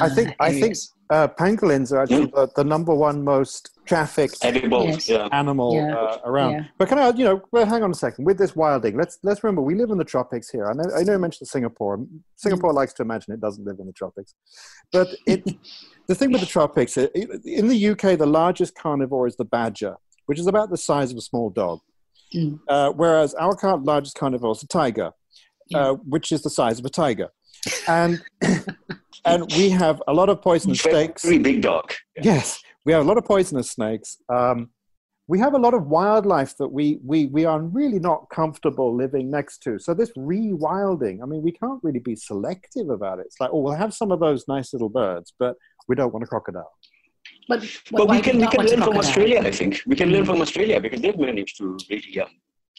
[0.00, 0.40] Uh, I think, areas.
[0.40, 0.76] I think
[1.10, 5.10] uh, pangolins are actually the, the, number one most trafficked yes.
[5.32, 5.94] animal yeah.
[5.94, 6.52] Uh, around.
[6.52, 6.64] Yeah.
[6.78, 8.24] But can I, you know, well, hang on a second.
[8.24, 10.66] With this wilding, let's let's remember we live in the tropics here.
[10.66, 12.04] I know, I know you mentioned Singapore.
[12.34, 12.76] Singapore mm.
[12.76, 14.34] likes to imagine it doesn't live in the tropics,
[14.92, 15.44] but it.
[16.08, 20.38] the thing with the tropics, in the UK, the largest carnivore is the badger, which
[20.38, 21.80] is about the size of a small dog.
[22.34, 22.58] Mm.
[22.68, 25.12] Uh, whereas our largest carnivore is the tiger,
[25.74, 27.30] uh, which is the size of a tiger
[27.88, 28.22] and
[29.26, 31.22] and we have a lot of poisonous Very snakes.
[31.24, 31.92] Very big dog.
[32.22, 34.18] Yes, we have a lot of poisonous snakes.
[34.28, 34.70] Um,
[35.28, 39.28] we have a lot of wildlife that we, we, we are really not comfortable living
[39.28, 39.78] next to.
[39.78, 43.26] So this rewilding, I mean, we can't really be selective about it.
[43.26, 45.56] It's like, oh, we'll have some of those nice little birds, but
[45.88, 46.72] we don't want a crocodile.
[47.48, 49.80] But, but we can, we can learn from Australia, I think.
[49.86, 52.28] We can learn from Australia because they've managed to really um,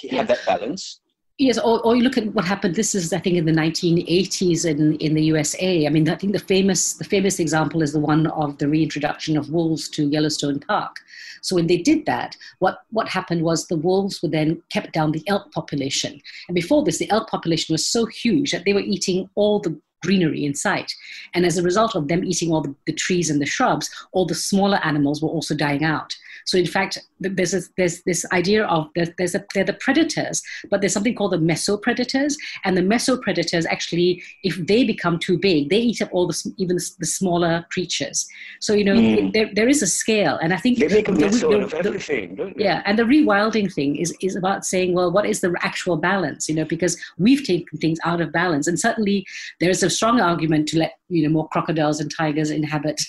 [0.03, 0.23] have yeah.
[0.23, 1.01] that balance.
[1.39, 2.73] Yes, or, or you look at what happened.
[2.73, 5.85] This is, I think, in the 1980s in, in the USA.
[5.85, 9.37] I mean, I think the famous the famous example is the one of the reintroduction
[9.37, 10.95] of wolves to Yellowstone Park.
[11.41, 15.11] So when they did that, what what happened was the wolves were then kept down
[15.11, 16.19] the elk population.
[16.47, 19.79] And before this, the elk population was so huge that they were eating all the
[20.01, 20.91] greenery in sight.
[21.33, 24.25] And as a result of them eating all the, the, trees and the shrubs, all
[24.25, 26.15] the smaller animals were also dying out.
[26.47, 30.41] So in fact, there's a, there's this idea of there's, there's a, they're the predators,
[30.69, 35.69] but there's something called the mesopredators, and the mesopredators actually, if they become too big,
[35.69, 38.25] they eat up all the even the smaller creatures.
[38.61, 39.33] So you know mm.
[39.33, 42.55] there, there is a scale, and I think they make a mess the, of everything.
[42.57, 46.47] Yeah, and the rewilding thing is is about saying, well, what is the actual balance?
[46.47, 49.27] You know, because we've taken things out of balance, and certainly
[49.59, 53.01] there is a strong argument to let you know more crocodiles and tigers inhabit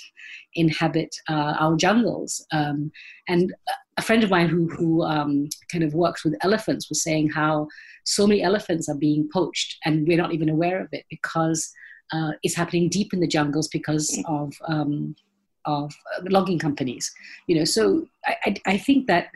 [0.54, 2.44] inhabit uh, our jungles.
[2.52, 2.90] Um,
[3.28, 3.54] and
[3.96, 7.68] a friend of mine who, who um, kind of works with elephants was saying how
[8.04, 11.70] so many elephants are being poached and we're not even aware of it because
[12.12, 15.14] uh, it's happening deep in the jungles because of um,
[15.64, 17.12] of logging companies.
[17.46, 19.28] You know, so I, I, I think that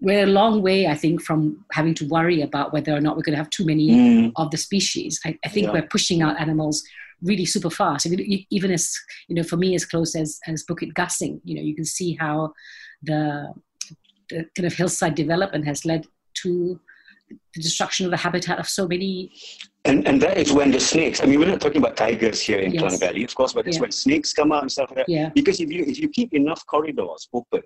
[0.00, 3.22] we're a long way, I think, from having to worry about whether or not we're
[3.22, 4.32] going to have too many mm.
[4.36, 5.20] of the species.
[5.24, 5.72] I, I think yeah.
[5.72, 6.82] we're pushing out animals
[7.22, 8.06] really super fast.
[8.06, 8.94] I mean, even as
[9.28, 12.14] you know, for me, as close as as Bukit Gasing, you know, you can see
[12.14, 12.52] how
[13.02, 13.52] the,
[14.30, 16.06] the kind of hillside development has led
[16.42, 16.80] to
[17.28, 19.32] the destruction of the habitat of so many.
[19.84, 21.22] And, and that is when the snakes.
[21.22, 22.82] I mean, we're not talking about tigers here in yes.
[22.82, 23.82] Klang Valley, of course, but it's yeah.
[23.82, 25.08] when snakes come out and stuff like that.
[25.08, 25.30] Yeah.
[25.34, 27.62] Because if you if you keep enough corridors open,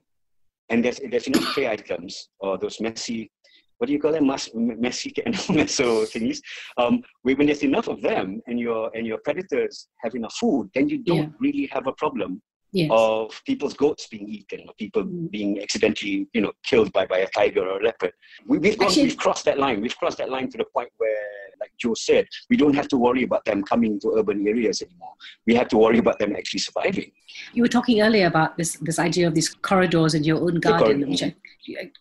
[0.68, 3.30] and there's there's enough prey items or those messy
[3.80, 6.40] what do you call them, Mas- messy and meso thingies.
[6.76, 10.86] Um, when there's enough of them and your and your predators have enough food, then
[10.86, 11.28] you don't yeah.
[11.40, 12.90] really have a problem yes.
[12.92, 15.30] of people's goats being eaten or people mm.
[15.30, 18.12] being accidentally, you know, killed by, by a tiger or a leopard.
[18.46, 19.80] We, have gone, Actually, we've crossed that line.
[19.80, 21.22] We've crossed that line to the point where
[21.60, 25.12] like Jo said, we don't have to worry about them coming to urban areas anymore.
[25.46, 27.12] We have to worry about them actually surviving.
[27.52, 31.08] You were talking earlier about this this idea of these corridors in your own garden.
[31.08, 31.34] Which I,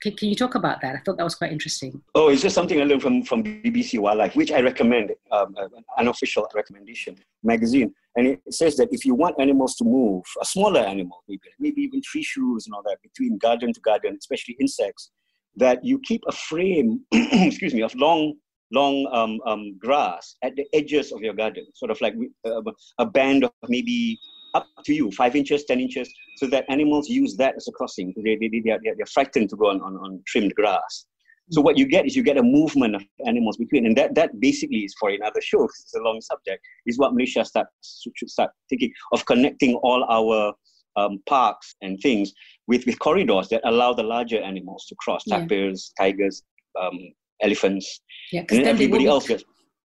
[0.02, 0.96] can, can, you talk about that?
[0.96, 2.02] I thought that was quite interesting.
[2.16, 5.70] Oh, it's just something I learned from, from BBC Wildlife, which I recommend, um, an
[5.98, 7.94] unofficial recommendation magazine.
[8.15, 11.82] And it says that if you want animals to move, a smaller animal, maybe, maybe
[11.82, 15.12] even tree shrews and all that, between garden to garden, especially insects,
[15.56, 18.36] that you keep a frame, excuse me, of long
[18.72, 22.13] long um, um, grass at the edges of your garden, sort of like
[22.45, 22.62] uh,
[23.00, 24.19] a band of maybe
[24.54, 28.13] up to you, five inches, 10 inches, so that animals use that as a crossing.
[28.17, 31.06] They, they, they, are, they're frightened to go on, on, on trimmed grass.
[31.52, 34.40] So what you get is you get a movement of animals between, and that, that
[34.40, 35.64] basically is for another show.
[35.64, 36.62] It's a long subject.
[36.86, 37.68] Is what Malaysia start
[38.16, 40.54] should start thinking of connecting all our
[40.96, 42.34] um, parks and things
[42.68, 45.40] with, with corridors that allow the larger animals to cross, yeah.
[45.40, 46.44] tapirs, tigers,
[46.80, 46.98] um,
[47.42, 49.44] elephants, yeah, and then everybody else gets.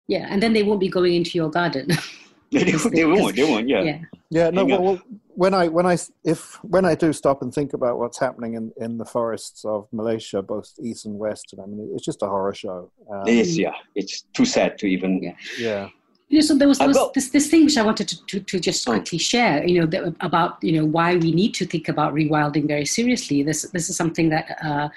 [0.07, 1.87] Yeah, and then they won't be going into your garden.
[2.53, 3.35] they, they won't.
[3.35, 3.67] They won't.
[3.67, 3.81] Yeah.
[3.81, 3.99] Yeah.
[4.29, 4.49] Yeah.
[4.49, 4.65] No.
[4.65, 5.01] Well,
[5.35, 8.71] when I when I if when I do stop and think about what's happening in,
[8.77, 12.27] in the forests of Malaysia, both east and west, and I mean, it's just a
[12.27, 12.91] horror show.
[13.11, 13.57] Um, it is.
[13.57, 13.73] Yeah.
[13.95, 15.21] It's too sad to even.
[15.21, 15.35] Yeah.
[15.57, 15.89] Yeah.
[16.29, 18.39] You know, so there was, there was this, this thing which I wanted to, to,
[18.39, 18.93] to just oh.
[18.93, 22.65] quickly share, you know, that, about, you know, why we need to think about rewilding
[22.67, 23.43] very seriously.
[23.43, 24.89] This, this is something that uh,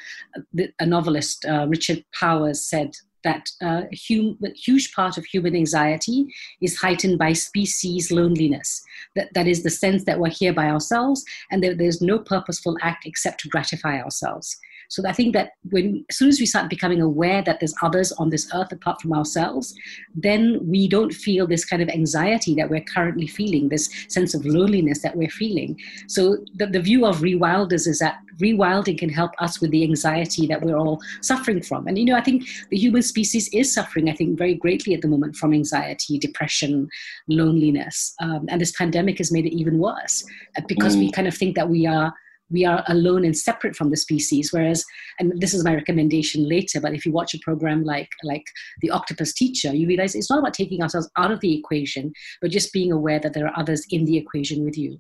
[0.79, 6.19] a novelist, uh, Richard Powers, said that uh, a, hum- huge part of human anxiety
[6.61, 8.83] is heightened by species loneliness.
[9.17, 12.77] That, that is the sense that we're here by ourselves and that there's no purposeful
[12.83, 14.57] act except to gratify ourselves.
[14.89, 18.13] So I think that when as soon as we start becoming aware that there's others
[18.13, 19.75] on this earth apart from ourselves,
[20.15, 24.45] then we don't feel this kind of anxiety that we're currently feeling, this sense of
[24.45, 25.79] loneliness that we're feeling.
[26.07, 30.47] So the, the view of rewilders is that rewilding can help us with the anxiety
[30.47, 31.87] that we're all suffering from.
[31.87, 35.03] And you know, I think the human species is suffering, I think, very greatly at
[35.03, 36.89] the moment from anxiety, depression,
[37.29, 40.25] loneliness, um, and this pandemic has made it even worse
[40.57, 41.01] uh, because mm.
[41.01, 42.13] we kind of think that we are
[42.51, 44.85] we are alone and separate from the species whereas
[45.19, 48.45] and this is my recommendation later but if you watch a program like like
[48.81, 52.51] the octopus teacher you realize it's not about taking ourselves out of the equation but
[52.51, 54.99] just being aware that there are others in the equation with you.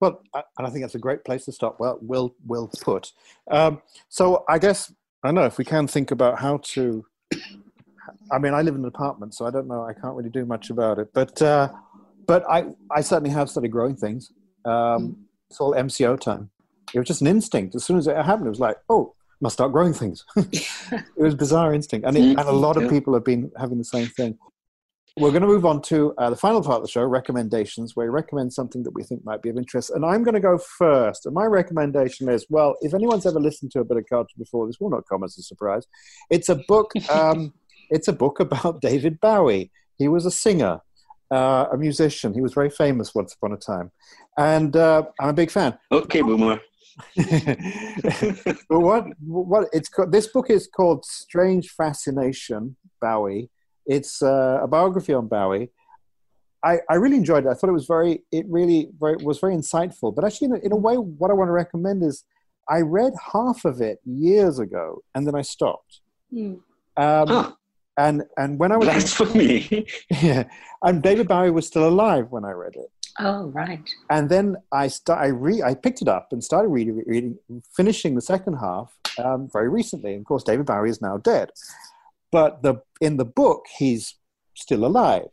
[0.00, 1.80] Well and i think that's a great place to stop.
[1.80, 3.12] Well will will put.
[3.50, 7.04] Um, so i guess i don't know if we can think about how to
[8.32, 10.44] i mean i live in an apartment so i don't know i can't really do
[10.44, 11.68] much about it but uh,
[12.26, 14.32] but i i certainly have started growing things.
[14.64, 16.50] Um, it's all mco time
[16.94, 17.74] it was just an instinct.
[17.74, 20.24] As soon as it happened, it was like, oh, must start growing things.
[20.36, 23.84] it was bizarre instinct, and, it, and a lot of people have been having the
[23.84, 24.38] same thing.
[25.16, 28.06] We're going to move on to uh, the final part of the show, recommendations, where
[28.06, 29.90] we recommend something that we think might be of interest.
[29.90, 31.26] And I'm going to go first.
[31.26, 34.68] And my recommendation is, well, if anyone's ever listened to a bit of culture before,
[34.68, 35.86] this will not come as a surprise.
[36.30, 36.92] It's a book.
[37.10, 37.54] Um,
[37.90, 39.70] it's a book about David Bowie.
[39.96, 40.80] He was a singer,
[41.30, 42.34] uh, a musician.
[42.34, 43.90] He was very famous once upon a time,
[44.36, 45.78] and uh, I'm a big fan.
[45.90, 46.60] Okay, boomer.
[48.68, 53.50] but what what it's called, this book is called Strange Fascination Bowie.
[53.86, 55.70] It's uh, a biography on Bowie.
[56.64, 57.48] I, I really enjoyed it.
[57.48, 60.14] I thought it was very it really very, was very insightful.
[60.14, 62.24] But actually, in a, in a way, what I want to recommend is
[62.68, 66.00] I read half of it years ago and then I stopped.
[66.32, 66.60] Mm.
[66.96, 67.52] Um, huh.
[67.96, 69.86] And and when I was that's for me.
[70.22, 70.44] yeah,
[70.82, 72.90] and David Bowie was still alive when I read it.
[73.20, 73.88] Oh, right.
[74.10, 77.38] And then I start, I re, I picked it up and started reading, reading
[77.74, 80.12] finishing the second half um, very recently.
[80.12, 81.50] And of course, David Bowie is now dead,
[82.30, 84.14] but the in the book he's
[84.54, 85.28] still alive.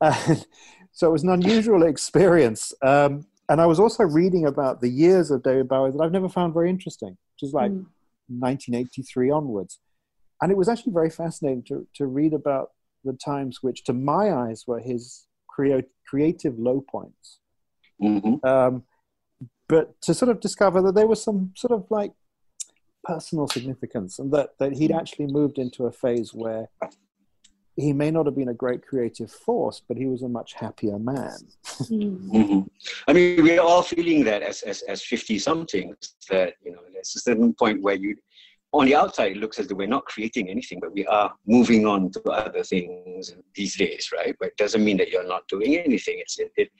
[0.00, 0.44] And
[0.92, 2.72] so it was an unusual experience.
[2.82, 6.28] Um, and I was also reading about the years of David Bowie that I've never
[6.28, 7.86] found very interesting, which is like mm.
[8.28, 9.78] 1983 onwards.
[10.42, 12.72] And it was actually very fascinating to, to read about
[13.04, 15.26] the times which, to my eyes, were his
[15.56, 17.40] create, creative low points.
[18.02, 18.46] Mm-hmm.
[18.46, 18.82] Um,
[19.68, 22.12] but to sort of discover that there was some sort of like
[23.04, 26.68] personal significance and that, that he'd actually moved into a phase where
[27.76, 30.98] he may not have been a great creative force, but he was a much happier
[30.98, 31.38] man.
[31.64, 32.60] mm-hmm.
[33.08, 35.96] I mean, we're all feeling that as, as, as 50 somethings
[36.30, 38.16] that, you know, there's a certain point where you,
[38.80, 41.86] on the outside, it looks as though we're not creating anything, but we are moving
[41.86, 44.34] on to other things these days, right?
[44.38, 46.16] But it doesn't mean that you're not doing anything.
[46.18, 46.70] It's it it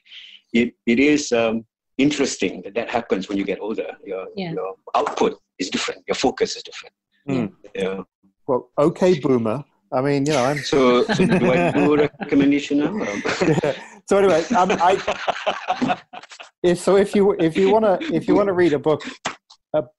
[0.52, 1.64] it, it is um,
[1.98, 3.90] interesting that that happens when you get older.
[4.04, 4.52] Your yeah.
[4.52, 6.02] your output is different.
[6.06, 6.94] Your focus is different.
[7.28, 7.52] Mm.
[7.74, 8.02] Yeah.
[8.46, 9.64] Well, okay, boomer.
[9.92, 11.04] I mean, you know, I'm so.
[11.04, 12.92] so do I do a recommendation now?
[13.62, 13.74] yeah.
[14.08, 15.98] So anyway, um, I,
[16.62, 19.02] if so, if you if you want to if you want to read a book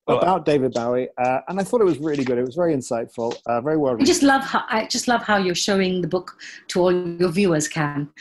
[0.08, 2.38] about David Bowie, uh, and I thought it was really good.
[2.38, 3.94] It was very insightful, uh, very well.
[3.94, 4.06] Written.
[4.06, 6.38] I just love how I just love how you're showing the book
[6.70, 8.14] to all your viewers, Kam.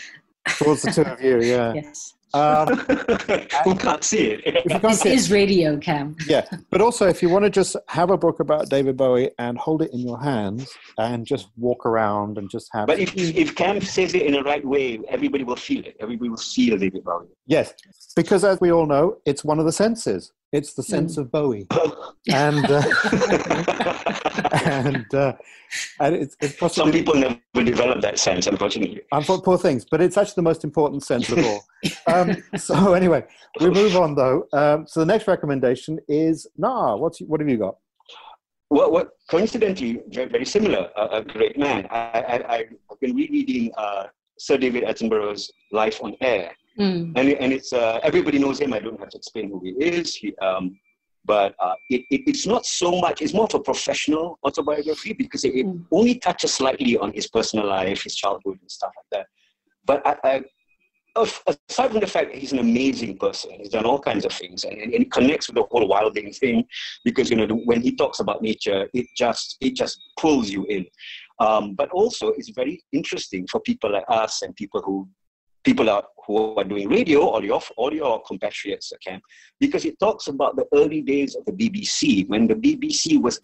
[0.58, 1.72] Towards the two of you, yeah.
[1.74, 2.14] yes.
[2.34, 2.76] Um,
[3.64, 4.42] Who can't see it?
[4.44, 6.16] If you can't this see is it, radio, Kam.
[6.26, 9.56] Yeah, but also if you want to just have a book about David Bowie and
[9.56, 12.88] hold it in your hands and just walk around and just have.
[12.88, 15.96] But if if Kam says it in the right way, everybody will feel it.
[16.00, 17.28] Everybody will feel David Bowie.
[17.46, 17.72] Yes,
[18.14, 20.32] because as we all know, it's one of the senses.
[20.56, 21.18] It's the sense mm.
[21.18, 21.66] of Bowie,
[22.32, 22.82] and uh,
[24.64, 25.34] and uh,
[26.00, 29.02] and it's, it's possibly, some people never develop that sense, unfortunately.
[29.12, 31.60] Unfortunately, poor things, but it's actually the most important sense of all.
[32.06, 33.22] Um, so anyway,
[33.60, 34.46] we move on though.
[34.54, 36.98] Um, so the next recommendation is Na'a.
[36.98, 37.76] What's what have you got?
[38.70, 40.88] Well, what coincidentally very, very similar.
[40.96, 41.86] a great man.
[41.90, 42.56] I, I
[42.88, 44.04] have been rereading uh,
[44.38, 47.12] Sir David Attenborough's Life on Air Mm.
[47.16, 48.72] And, and it's uh, everybody knows him.
[48.72, 50.14] I don't have to explain who he is.
[50.14, 50.78] He, um,
[51.24, 53.20] but uh, it, it, it's not so much.
[53.20, 55.84] It's more of a professional autobiography because it, it mm.
[55.90, 59.26] only touches slightly on his personal life, his childhood, and stuff like that.
[59.84, 60.44] But I, I,
[61.16, 64.64] aside from the fact that he's an amazing person, he's done all kinds of things,
[64.64, 66.64] and, and it connects with the whole wilding thing
[67.04, 70.86] because you know when he talks about nature, it just it just pulls you in.
[71.38, 75.08] Um, but also, it's very interesting for people like us and people who
[75.66, 79.20] people are, who are doing radio or your, or your compatriots can,
[79.58, 83.40] because it talks about the early days of the BBC when the BBC was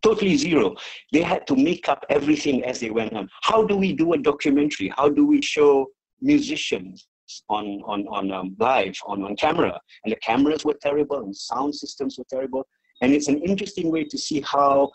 [0.00, 0.76] totally zero.
[1.12, 3.28] They had to make up everything as they went on.
[3.42, 4.92] How do we do a documentary?
[4.96, 5.88] How do we show
[6.20, 7.06] musicians
[7.48, 9.80] on on on um, live on on camera?
[10.04, 12.66] And the cameras were terrible, and sound systems were terrible.
[13.02, 14.90] And it's an interesting way to see how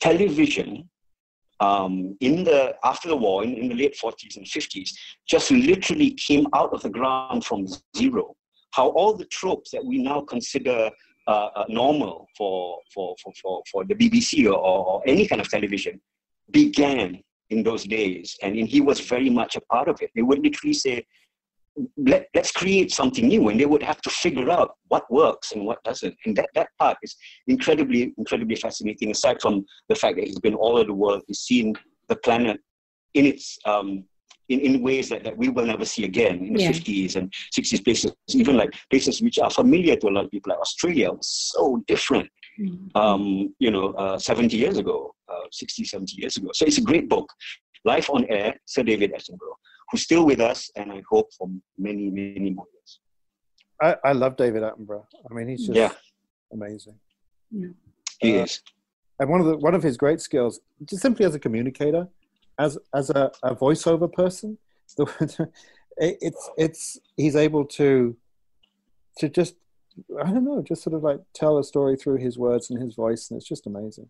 [0.00, 0.88] television
[1.60, 4.90] um, in the after the war in, in the late 40s and 50s
[5.28, 8.36] just literally came out of the ground from zero
[8.72, 10.90] how all the tropes that we now consider
[11.26, 15.48] uh, uh, normal for, for, for, for, for the BBC or, or, any kind of
[15.50, 16.00] television
[16.52, 18.36] began in those days.
[18.42, 20.10] And, and he was very much a part of it.
[20.14, 21.06] They would literally say,
[21.96, 23.48] Let, let's create something new.
[23.48, 26.16] And they would have to figure out what works and what doesn't.
[26.26, 27.16] And that, that part is
[27.46, 31.40] incredibly, incredibly fascinating, aside from the fact that he's been all over the world, he's
[31.40, 31.74] seen
[32.08, 32.60] the planet
[33.14, 34.04] in its um,
[34.48, 36.70] in, in ways that, that we will never see again in the yeah.
[36.70, 40.50] 50s and 60s places, even like places which are familiar to a lot of people,
[40.50, 42.96] like Australia, was so different, mm-hmm.
[42.96, 46.48] um, you know, uh, 70 years ago, uh, 60, 70 years ago.
[46.54, 47.30] So it's a great book.
[47.84, 49.58] Life on Air, Sir David Attenborough,
[49.90, 53.00] who's still with us, and I hope for many, many more years.
[53.80, 55.04] I, I love David Attenborough.
[55.30, 55.92] I mean, he's just yeah.
[56.52, 56.94] amazing.
[57.50, 57.68] Yeah.
[58.20, 58.60] He uh, is.
[59.20, 62.08] And one of the one of his great skills, just simply as a communicator,
[62.58, 64.58] as as a, a voiceover person,
[65.98, 68.16] it's it's he's able to
[69.18, 69.54] to just
[70.22, 72.94] I don't know, just sort of like tell a story through his words and his
[72.94, 74.08] voice, and it's just amazing.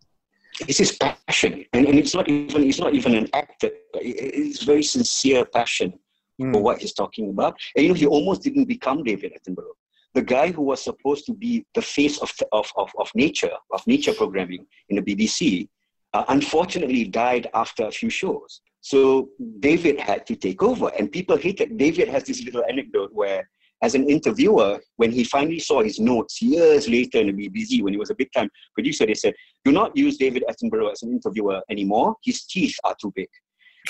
[0.67, 3.69] It's his passion, and, and it's not even it's not even an actor.
[3.93, 5.93] It's very sincere passion
[6.39, 6.53] mm.
[6.53, 7.59] for what he's talking about.
[7.75, 9.77] And you know, he almost didn't become David Attenborough.
[10.15, 13.85] The guy who was supposed to be the face of, of, of, of nature, of
[13.85, 15.69] nature programming in the BBC,
[16.13, 18.61] uh, unfortunately died after a few shows.
[18.81, 19.29] So
[19.59, 21.77] David had to take over, and people hated.
[21.77, 23.47] David has this little anecdote where,
[23.81, 27.93] as an interviewer, when he finally saw his notes years later in the BBC, when
[27.93, 31.11] he was a big time producer, they said, "Do not use David Attenborough as an
[31.11, 32.15] interviewer anymore.
[32.23, 33.29] His teeth are too big."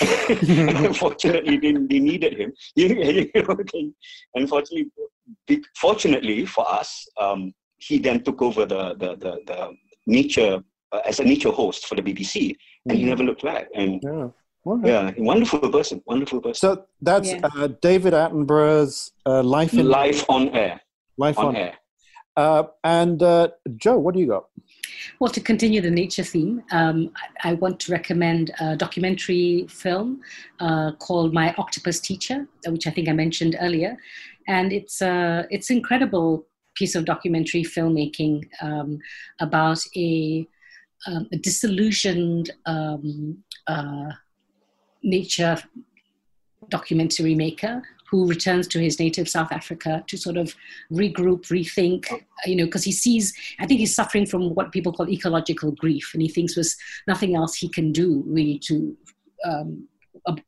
[0.00, 2.52] unfortunately, they, they needed him.
[4.34, 4.90] Unfortunately,
[5.76, 9.74] fortunately for us, um, he then took over the the the, the
[10.06, 10.62] nature
[10.92, 12.54] uh, as a nature host for the BBC,
[12.86, 13.10] and he mm-hmm.
[13.10, 13.68] never looked back.
[13.74, 14.28] And yeah,
[14.64, 16.54] yeah wonderful person, wonderful person.
[16.54, 17.40] So that's yeah.
[17.42, 20.80] uh, David Attenborough's uh, life in life on air.
[21.16, 21.74] Life on, on air.
[22.36, 24.46] Uh, and uh, Jo, what do you got?
[25.18, 27.10] Well, to continue the nature theme, um,
[27.42, 30.20] I, I, want to recommend a documentary film
[30.60, 33.96] uh, called My Octopus Teacher, which I think I mentioned earlier,
[34.46, 38.98] and it's uh, it's incredible piece of documentary filmmaking um,
[39.40, 40.46] about a
[41.06, 44.10] um, a disillusioned um, uh,
[45.02, 45.58] nature
[46.68, 50.54] documentary maker who returns to his native South Africa to sort of
[50.92, 52.06] regroup, rethink,
[52.44, 56.10] you know, because he sees, I think he's suffering from what people call ecological grief,
[56.12, 56.76] and he thinks there's
[57.06, 58.96] nothing else he can do really to
[59.44, 59.86] um,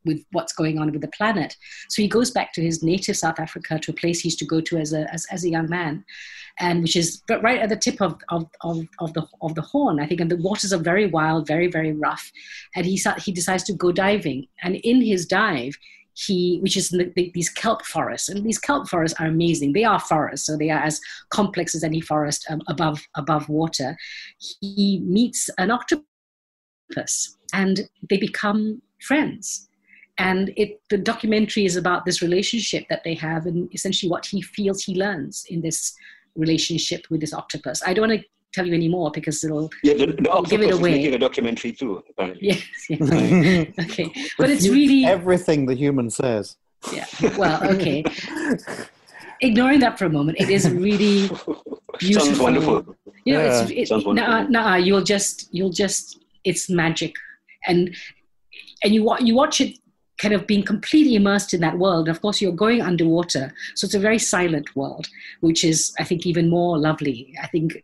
[0.05, 1.55] with what's going on with the planet.
[1.89, 4.45] So he goes back to his native South Africa, to a place he used to
[4.45, 6.03] go to as a as, as a young man,
[6.59, 9.99] and which is right at the tip of, of, of, of the of the Horn,
[9.99, 10.21] I think.
[10.21, 12.31] And the waters are very wild, very very rough,
[12.75, 15.77] and he he decides to go diving, and in his dive.
[16.15, 19.73] He, which is the, the, these kelp forests, and these kelp forests are amazing.
[19.73, 21.01] They are forests, so they are as
[21.31, 23.97] complex as any forest um, above above water.
[24.37, 29.69] He meets an octopus, and they become friends
[30.17, 34.41] and it the documentary is about this relationship that they have and essentially what he
[34.41, 35.95] feels he learns in this
[36.35, 40.05] relationship with this octopus i don't want to tell you anymore because it'll, yeah, the,
[40.05, 40.91] the it'll give it away.
[40.91, 42.49] making a documentary too, apparently.
[42.49, 43.01] Yes, yes.
[43.79, 46.55] okay, but it's really everything the human says.
[46.93, 47.05] Yeah.
[47.37, 48.03] Well, okay.
[49.41, 51.27] Ignoring that for a moment, it is really
[51.99, 52.27] beautiful.
[52.27, 52.95] Sounds wonderful.
[53.25, 53.61] You know, yeah.
[53.61, 54.31] it's, it, Sounds wonderful.
[54.31, 57.15] Nah, nah, you'll just, you'll just, it's magic,
[57.65, 57.95] and
[58.83, 59.77] and you you watch it
[60.17, 62.07] kind of being completely immersed in that world.
[62.07, 65.07] Of course, you're going underwater, so it's a very silent world,
[65.41, 67.33] which is, I think, even more lovely.
[67.41, 67.83] I think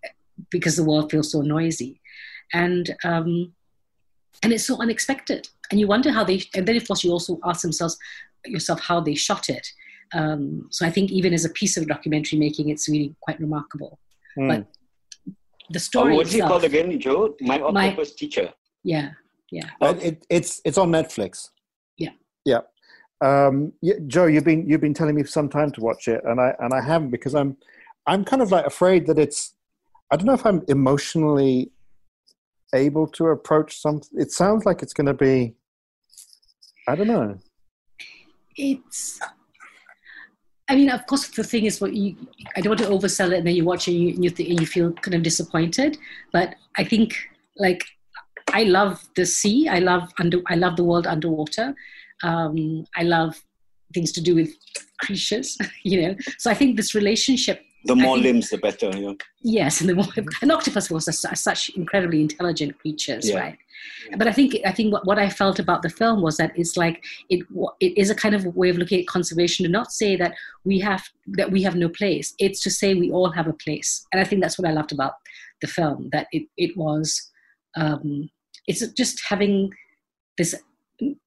[0.49, 2.01] because the world feels so noisy,
[2.53, 3.53] and um,
[4.43, 6.43] and it's so unexpected, and you wonder how they.
[6.53, 7.97] And then, of course, you also ask themselves
[8.45, 9.67] yourself how they shot it.
[10.13, 13.99] Um, so I think even as a piece of documentary making, it's really quite remarkable.
[14.37, 14.47] Mm.
[14.47, 15.35] But
[15.69, 16.13] the story.
[16.13, 17.35] Oh, what's itself, it called again, Jo?
[17.41, 18.53] My octopus my, teacher.
[18.83, 19.11] Yeah.
[19.51, 19.69] Yeah.
[19.81, 21.49] Uh, it, it's it's on Netflix.
[21.97, 22.11] Yeah.
[22.45, 22.61] Yeah.
[23.21, 26.21] Um, yeah, Jo, you've been you've been telling me for some time to watch it,
[26.23, 27.57] and I and I haven't because I'm
[28.05, 29.55] I'm kind of like afraid that it's
[30.11, 31.71] I don't know if I'm emotionally
[32.73, 34.09] able to approach something.
[34.19, 35.55] It sounds like it's going to be
[36.87, 37.37] I don't know.
[38.55, 39.19] It's.
[40.67, 42.15] I mean, of course, the thing is, what you
[42.55, 44.49] I don't want to oversell it, and then you watch it and you, you, th-
[44.49, 45.97] and you feel kind of disappointed.
[46.31, 47.15] But I think,
[47.57, 47.83] like
[48.53, 49.67] I love the sea.
[49.67, 50.41] I love under.
[50.47, 51.75] I love the world underwater.
[52.23, 53.41] Um, I love
[53.93, 54.53] things to do with
[54.99, 55.57] creatures.
[55.83, 58.91] You know, so I think this relationship the more think, limbs, the better.
[58.95, 59.13] Yeah.
[59.41, 60.07] Yes, and the more
[60.41, 63.39] an octopus was a, such incredibly intelligent creatures, yeah.
[63.39, 63.57] right?
[64.09, 64.17] Yeah.
[64.17, 66.75] But I think I think what, what I felt about the film was that it's
[66.75, 67.45] like it
[67.79, 70.33] it is a kind of way of looking at conservation to not say that
[70.65, 71.03] we have
[71.37, 72.33] that we have no place.
[72.39, 74.91] It's to say we all have a place, and I think that's what I loved
[74.91, 75.13] about
[75.61, 76.09] the film.
[76.11, 77.31] That it it was
[77.77, 78.29] um,
[78.69, 79.71] it's just having
[80.37, 80.55] this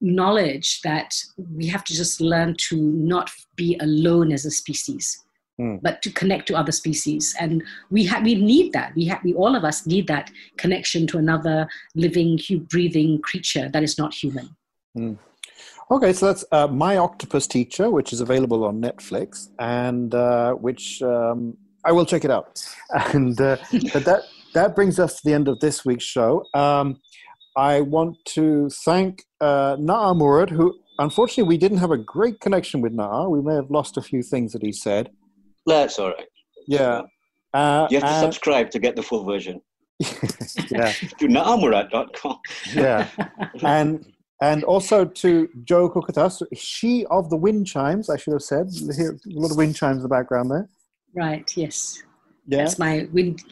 [0.01, 1.15] knowledge that
[1.57, 5.23] we have to just learn to not be alone as a species
[5.61, 5.81] mm.
[5.83, 7.35] but to connect to other species.
[7.39, 8.95] And we ha- we need that.
[8.95, 12.39] We, ha- we all of us need that connection to another living,
[12.69, 14.57] breathing creature that is not human.
[14.97, 15.19] Mm.
[15.91, 21.03] Okay, so that's uh, My Octopus Teacher, which is available on Netflix, and uh, which
[21.03, 22.65] um, I will check it out.
[23.15, 23.57] And uh,
[23.93, 24.23] but that
[24.55, 26.45] that brings us to the end of this week's show.
[26.55, 27.01] Um,
[27.57, 32.81] I want to thank uh, Na'a Murad, who unfortunately we didn't have a great connection
[32.81, 33.31] with Na'a.
[33.31, 35.11] We may have lost a few things that he said.
[35.67, 36.27] That's all right.
[36.67, 37.03] Yeah.
[37.55, 39.61] Uh, you have to uh, subscribe to get the full version.
[40.01, 40.93] yeah.
[41.19, 42.39] to naamurat.com.
[42.75, 43.09] yeah.
[43.63, 44.07] And
[44.41, 48.71] and also to Jo Kukathas, she of the wind chimes, I should have said.
[48.97, 50.69] Hear a lot of wind chimes in the background there.
[51.15, 52.03] Right, yes.
[52.49, 52.59] Yeah.
[52.59, 53.45] That's my wind.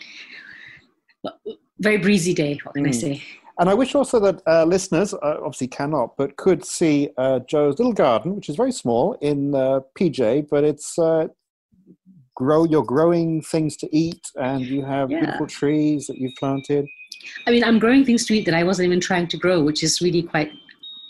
[1.78, 2.88] Very breezy day, what can mm.
[2.88, 3.22] I say?
[3.60, 7.78] And I wish also that uh, listeners, uh, obviously cannot, but could see uh, Jo's
[7.78, 11.28] little garden, which is very small in uh, PJ, but it's uh,
[12.40, 15.20] grow you're growing things to eat and you have yeah.
[15.20, 16.86] beautiful trees that you've planted
[17.46, 19.82] i mean i'm growing things to eat that i wasn't even trying to grow which
[19.82, 20.50] is really quite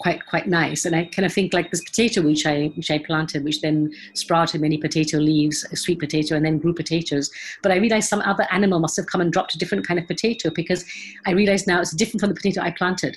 [0.01, 2.99] quite quite nice and i kind of think like this potato which i which i
[2.99, 7.31] planted which then sprouted many potato leaves sweet potato and then grew potatoes
[7.63, 10.07] but i realized some other animal must have come and dropped a different kind of
[10.07, 10.85] potato because
[11.27, 13.17] i realized now it's different from the potato i planted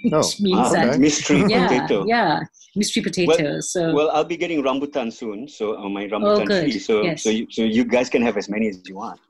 [0.04, 0.86] which oh, means okay.
[0.86, 2.06] that mystery yeah, potato.
[2.06, 2.40] Yeah,
[2.74, 3.72] mystery potatoes.
[3.74, 6.78] Well, so well, I'll be getting rambutan soon, so on uh, my rambutan oh, tree.
[6.78, 7.22] So yes.
[7.22, 9.20] so you, so you guys can have as many as you want.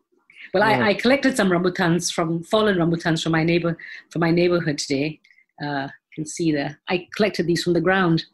[0.54, 0.84] Well, yeah.
[0.84, 3.76] I, I, collected some rambutans from fallen rambutans from my neighbor
[4.10, 5.20] from my neighborhood today.
[5.60, 6.78] Uh, you can see there.
[6.88, 8.24] I collected these from the ground.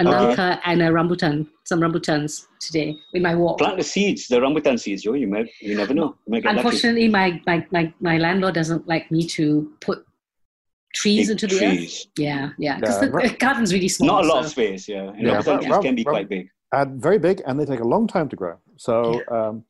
[0.00, 3.58] A uh, and a rambutan, some rambutans today in my walk.
[3.58, 5.12] Plant the seeds, the rambutan seeds, Yo.
[5.14, 6.16] You might, you never know.
[6.26, 10.04] Unfortunately, my, my, my, my landlord doesn't like me to put
[10.94, 12.00] trees into the trees.
[12.00, 12.12] earth.
[12.18, 12.80] Yeah, yeah.
[12.80, 13.28] Because yeah.
[13.28, 14.08] the, garden's really small.
[14.08, 14.46] Not a lot so.
[14.46, 15.10] of space, yeah.
[15.10, 15.40] And yeah.
[15.40, 16.48] trees can be quite big.
[16.72, 18.56] And very big, and they take a long time to grow.
[18.76, 19.48] So, yeah.
[19.48, 19.64] um,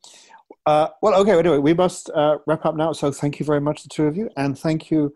[0.65, 1.37] uh, well, okay.
[1.37, 2.93] Anyway, we must uh, wrap up now.
[2.93, 5.13] So, thank you very much, the two of you, and thank you,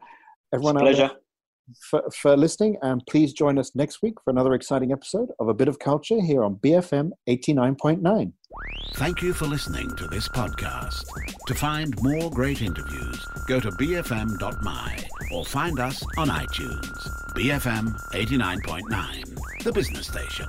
[0.53, 0.75] everyone.
[0.77, 1.15] It's pleasure.
[1.89, 5.53] For, for listening, and please join us next week for another exciting episode of A
[5.53, 8.33] Bit of Culture here on BFM 89.9.
[8.95, 11.05] Thank you for listening to this podcast.
[11.47, 14.97] To find more great interviews, go to bfm.my
[15.33, 17.07] or find us on iTunes.
[17.33, 20.47] BFM 89.9, the business station.